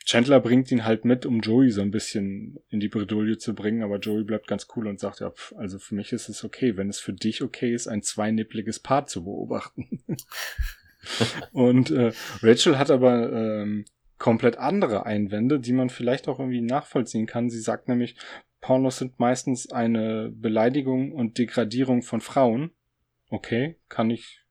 [0.04, 3.82] Chandler bringt ihn halt mit, um Joey so ein bisschen in die Bredouille zu bringen,
[3.82, 6.76] aber Joey bleibt ganz cool und sagt, ja, pf, also für mich ist es okay,
[6.76, 10.04] wenn es für dich okay ist, ein zweiniebliges Paar zu beobachten.
[11.52, 13.86] und äh, Rachel hat aber ähm,
[14.18, 17.48] komplett andere Einwände, die man vielleicht auch irgendwie nachvollziehen kann.
[17.48, 18.16] Sie sagt nämlich,
[18.60, 22.70] Pornos sind meistens eine Beleidigung und Degradierung von Frauen.
[23.30, 24.42] Okay, kann ich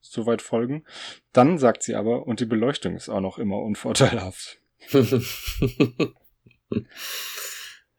[0.00, 0.84] soweit folgen.
[1.32, 4.59] Dann sagt sie aber, und die Beleuchtung ist auch noch immer unvorteilhaft.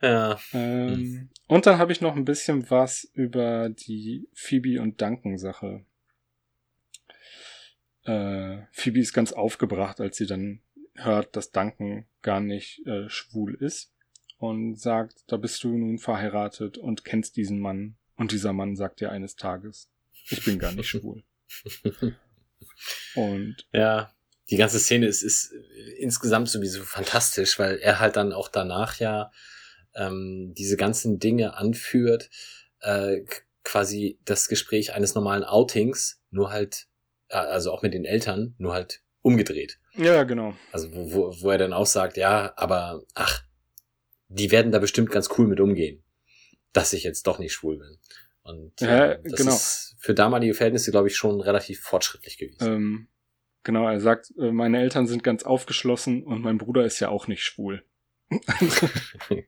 [0.01, 0.39] ja.
[0.53, 5.86] Ähm, und dann habe ich noch ein bisschen was über die Phoebe und Duncan Sache.
[8.03, 10.61] Äh, Phoebe ist ganz aufgebracht, als sie dann
[10.95, 13.93] hört, dass Duncan gar nicht äh, schwul ist
[14.38, 17.95] und sagt, da bist du nun verheiratet und kennst diesen Mann.
[18.15, 19.89] Und dieser Mann sagt dir eines Tages,
[20.29, 21.23] ich bin gar nicht schwul.
[23.15, 24.13] Und Ja,
[24.49, 25.53] die ganze Szene ist, ist
[25.97, 29.31] insgesamt sowieso fantastisch, weil er halt dann auch danach ja
[29.95, 32.29] ähm, diese ganzen Dinge anführt,
[32.81, 33.21] äh,
[33.63, 36.87] quasi das Gespräch eines normalen Outings, nur halt,
[37.29, 39.79] äh, also auch mit den Eltern, nur halt umgedreht.
[39.95, 40.55] Ja, genau.
[40.71, 43.43] Also wo, wo, wo er dann auch sagt, ja, aber ach,
[44.29, 46.03] die werden da bestimmt ganz cool mit umgehen,
[46.73, 47.97] dass ich jetzt doch nicht schwul bin.
[48.43, 49.51] Und Ja, äh, das genau.
[49.51, 52.73] ist für damalige Verhältnisse, glaube ich, schon relativ fortschrittlich gewesen.
[52.73, 53.07] Ähm,
[53.64, 57.28] genau, er sagt, äh, meine Eltern sind ganz aufgeschlossen und mein Bruder ist ja auch
[57.28, 57.84] nicht schwul.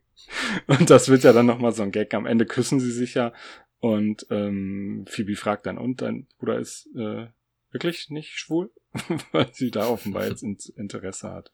[0.68, 2.14] und das wird ja dann nochmal so ein Gag.
[2.14, 3.34] Am Ende küssen sie sich ja
[3.80, 7.28] und ähm, Phoebe fragt dann, und dein Bruder ist äh,
[7.72, 8.72] wirklich nicht schwul?
[9.34, 11.52] Weil sie da offenbar jetzt in Interesse hat.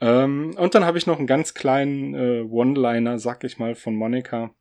[0.00, 3.94] Ähm, und dann habe ich noch einen ganz kleinen äh, One-Liner, sag ich mal, von
[3.94, 4.54] Monika,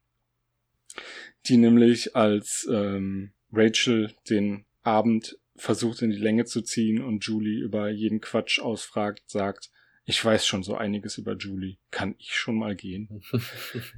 [1.47, 7.63] die nämlich als ähm, Rachel den Abend versucht in die Länge zu ziehen und Julie
[7.63, 9.71] über jeden Quatsch ausfragt, sagt,
[10.07, 13.23] ich weiß schon so einiges über Julie, kann ich schon mal gehen?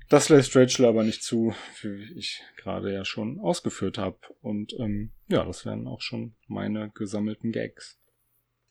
[0.10, 4.18] Das lässt Rachel aber nicht zu, wie ich gerade ja schon ausgeführt habe.
[4.41, 7.99] Und ähm, ja, das wären auch schon meine gesammelten Gags.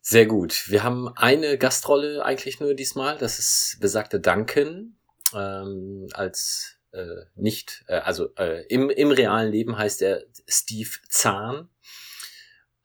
[0.01, 0.70] Sehr gut.
[0.70, 3.18] Wir haben eine Gastrolle eigentlich nur diesmal.
[3.18, 4.97] Das ist besagte Duncan
[5.34, 11.68] ähm, als äh, nicht, äh, also äh, im, im realen Leben heißt er Steve Zahn.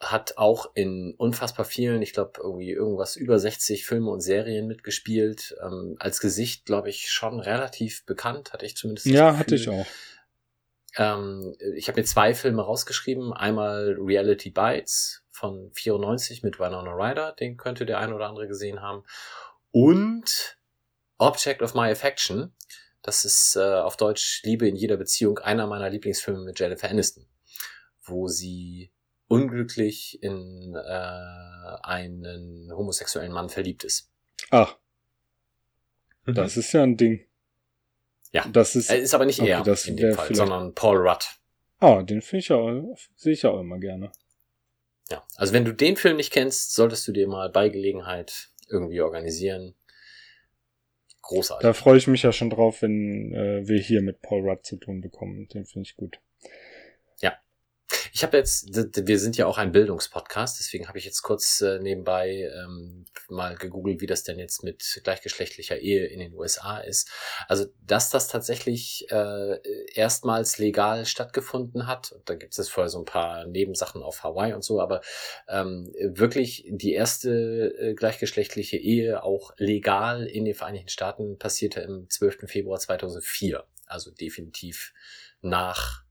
[0.01, 5.55] Hat auch in unfassbar vielen, ich glaube irgendwie irgendwas über 60 Filme und Serien mitgespielt.
[5.63, 9.05] Ähm, als Gesicht, glaube ich, schon relativ bekannt, hatte ich zumindest.
[9.05, 9.85] Ja, hatte ich auch.
[10.97, 13.31] Ähm, ich habe mir zwei Filme rausgeschrieben.
[13.31, 18.81] Einmal Reality Bites von 94 mit Winona Ryder, den könnte der ein oder andere gesehen
[18.81, 19.03] haben.
[19.71, 20.57] Und
[21.17, 22.53] Object of My Affection.
[23.01, 27.27] Das ist äh, auf Deutsch Liebe in jeder Beziehung einer meiner Lieblingsfilme mit Jennifer Aniston,
[28.03, 28.91] wo sie
[29.31, 34.11] unglücklich in äh, einen homosexuellen Mann verliebt ist.
[34.49, 34.77] Ach,
[36.25, 37.25] das ist ja ein Ding.
[38.31, 38.47] Ja.
[38.47, 41.25] Das ist, Er ist aber nicht Okay, er das in dem Fall, sondern Paul Rudd.
[41.79, 44.11] ah, den finde ich auch, sehe ich auch immer gerne.
[45.09, 49.01] Ja, also wenn du den Film nicht kennst, solltest du dir mal bei Gelegenheit irgendwie
[49.01, 49.75] organisieren.
[51.23, 51.63] Großartig.
[51.63, 54.77] Da freue ich mich ja schon drauf, wenn äh, wir hier mit Paul Rudd zu
[54.77, 55.47] tun bekommen.
[55.49, 56.19] Den finde ich gut.
[58.13, 61.79] Ich habe jetzt, wir sind ja auch ein Bildungspodcast, deswegen habe ich jetzt kurz äh,
[61.79, 67.09] nebenbei ähm, mal gegoogelt, wie das denn jetzt mit gleichgeschlechtlicher Ehe in den USA ist.
[67.47, 69.59] Also, dass das tatsächlich äh,
[69.93, 74.63] erstmals legal stattgefunden hat, da gibt es vorher so ein paar Nebensachen auf Hawaii und
[74.63, 75.01] so, aber
[75.47, 82.09] ähm, wirklich die erste äh, gleichgeschlechtliche Ehe auch legal in den Vereinigten Staaten passierte im
[82.09, 82.49] 12.
[82.49, 83.63] Februar 2004.
[83.85, 84.93] Also definitiv
[85.41, 86.03] nach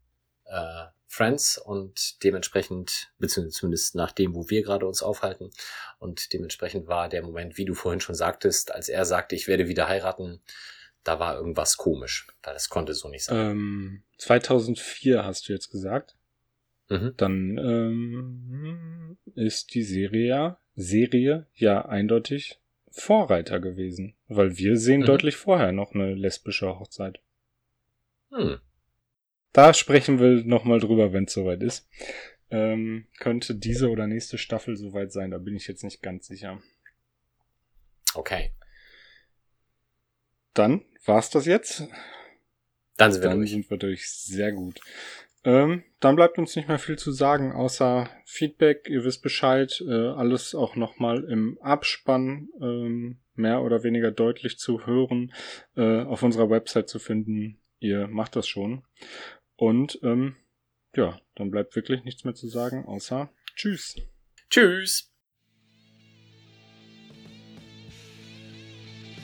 [0.46, 5.50] äh, Friends und dementsprechend, beziehungsweise zumindest nach dem, wo wir gerade uns aufhalten.
[5.98, 9.66] Und dementsprechend war der Moment, wie du vorhin schon sagtest, als er sagte, ich werde
[9.66, 10.40] wieder heiraten,
[11.02, 13.50] da war irgendwas komisch, weil das konnte so nicht sein.
[13.50, 16.14] Ähm, 2004 hast du jetzt gesagt.
[16.88, 17.14] Mhm.
[17.16, 22.60] Dann ähm, ist die Serie ja, Serie ja eindeutig
[22.92, 24.14] Vorreiter gewesen.
[24.28, 25.06] Weil wir sehen Mhm.
[25.06, 27.18] deutlich vorher noch eine lesbische Hochzeit.
[28.30, 28.60] Hm.
[29.52, 31.88] Da sprechen wir nochmal drüber, wenn es soweit ist.
[32.50, 36.60] Ähm, könnte diese oder nächste Staffel soweit sein, da bin ich jetzt nicht ganz sicher.
[38.14, 38.52] Okay.
[40.54, 41.84] Dann war's das jetzt.
[42.96, 43.50] Dann sind wir Dann durch.
[43.50, 44.10] sind wir durch.
[44.10, 44.80] Sehr gut.
[45.42, 48.88] Ähm, dann bleibt uns nicht mehr viel zu sagen, außer Feedback.
[48.90, 49.82] Ihr wisst Bescheid.
[49.86, 55.32] Äh, alles auch nochmal im Abspann ähm, mehr oder weniger deutlich zu hören,
[55.76, 57.58] äh, auf unserer Website zu finden.
[57.78, 58.84] Ihr macht das schon.
[59.60, 60.36] Und ähm,
[60.96, 63.94] ja, dann bleibt wirklich nichts mehr zu sagen, außer Tschüss.
[64.48, 65.12] Tschüss.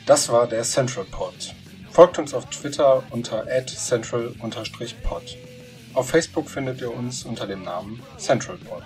[0.05, 1.55] Das war der Central Pod.
[1.89, 5.37] Folgt uns auf Twitter unter @central_pod.
[5.95, 8.83] Auf Facebook findet ihr uns unter dem Namen Central Pod.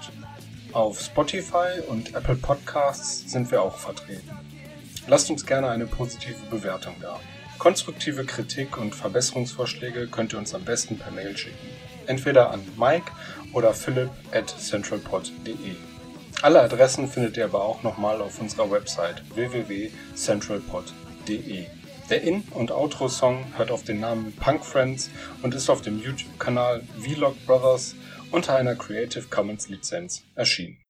[0.71, 4.31] Auf Spotify und Apple Podcasts sind wir auch vertreten.
[5.07, 7.19] Lasst uns gerne eine positive Bewertung da.
[7.61, 11.69] Konstruktive Kritik und Verbesserungsvorschläge könnt ihr uns am besten per Mail schicken.
[12.07, 13.11] Entweder an Mike
[13.53, 15.75] oder philipp at centralpod.de.
[16.41, 21.65] Alle Adressen findet ihr aber auch nochmal auf unserer Website www.centralpod.de.
[22.09, 25.11] Der In- und Outro-Song hört auf den Namen Punk Friends
[25.43, 27.93] und ist auf dem YouTube-Kanal Vlog Brothers
[28.31, 30.80] unter einer Creative Commons Lizenz erschienen.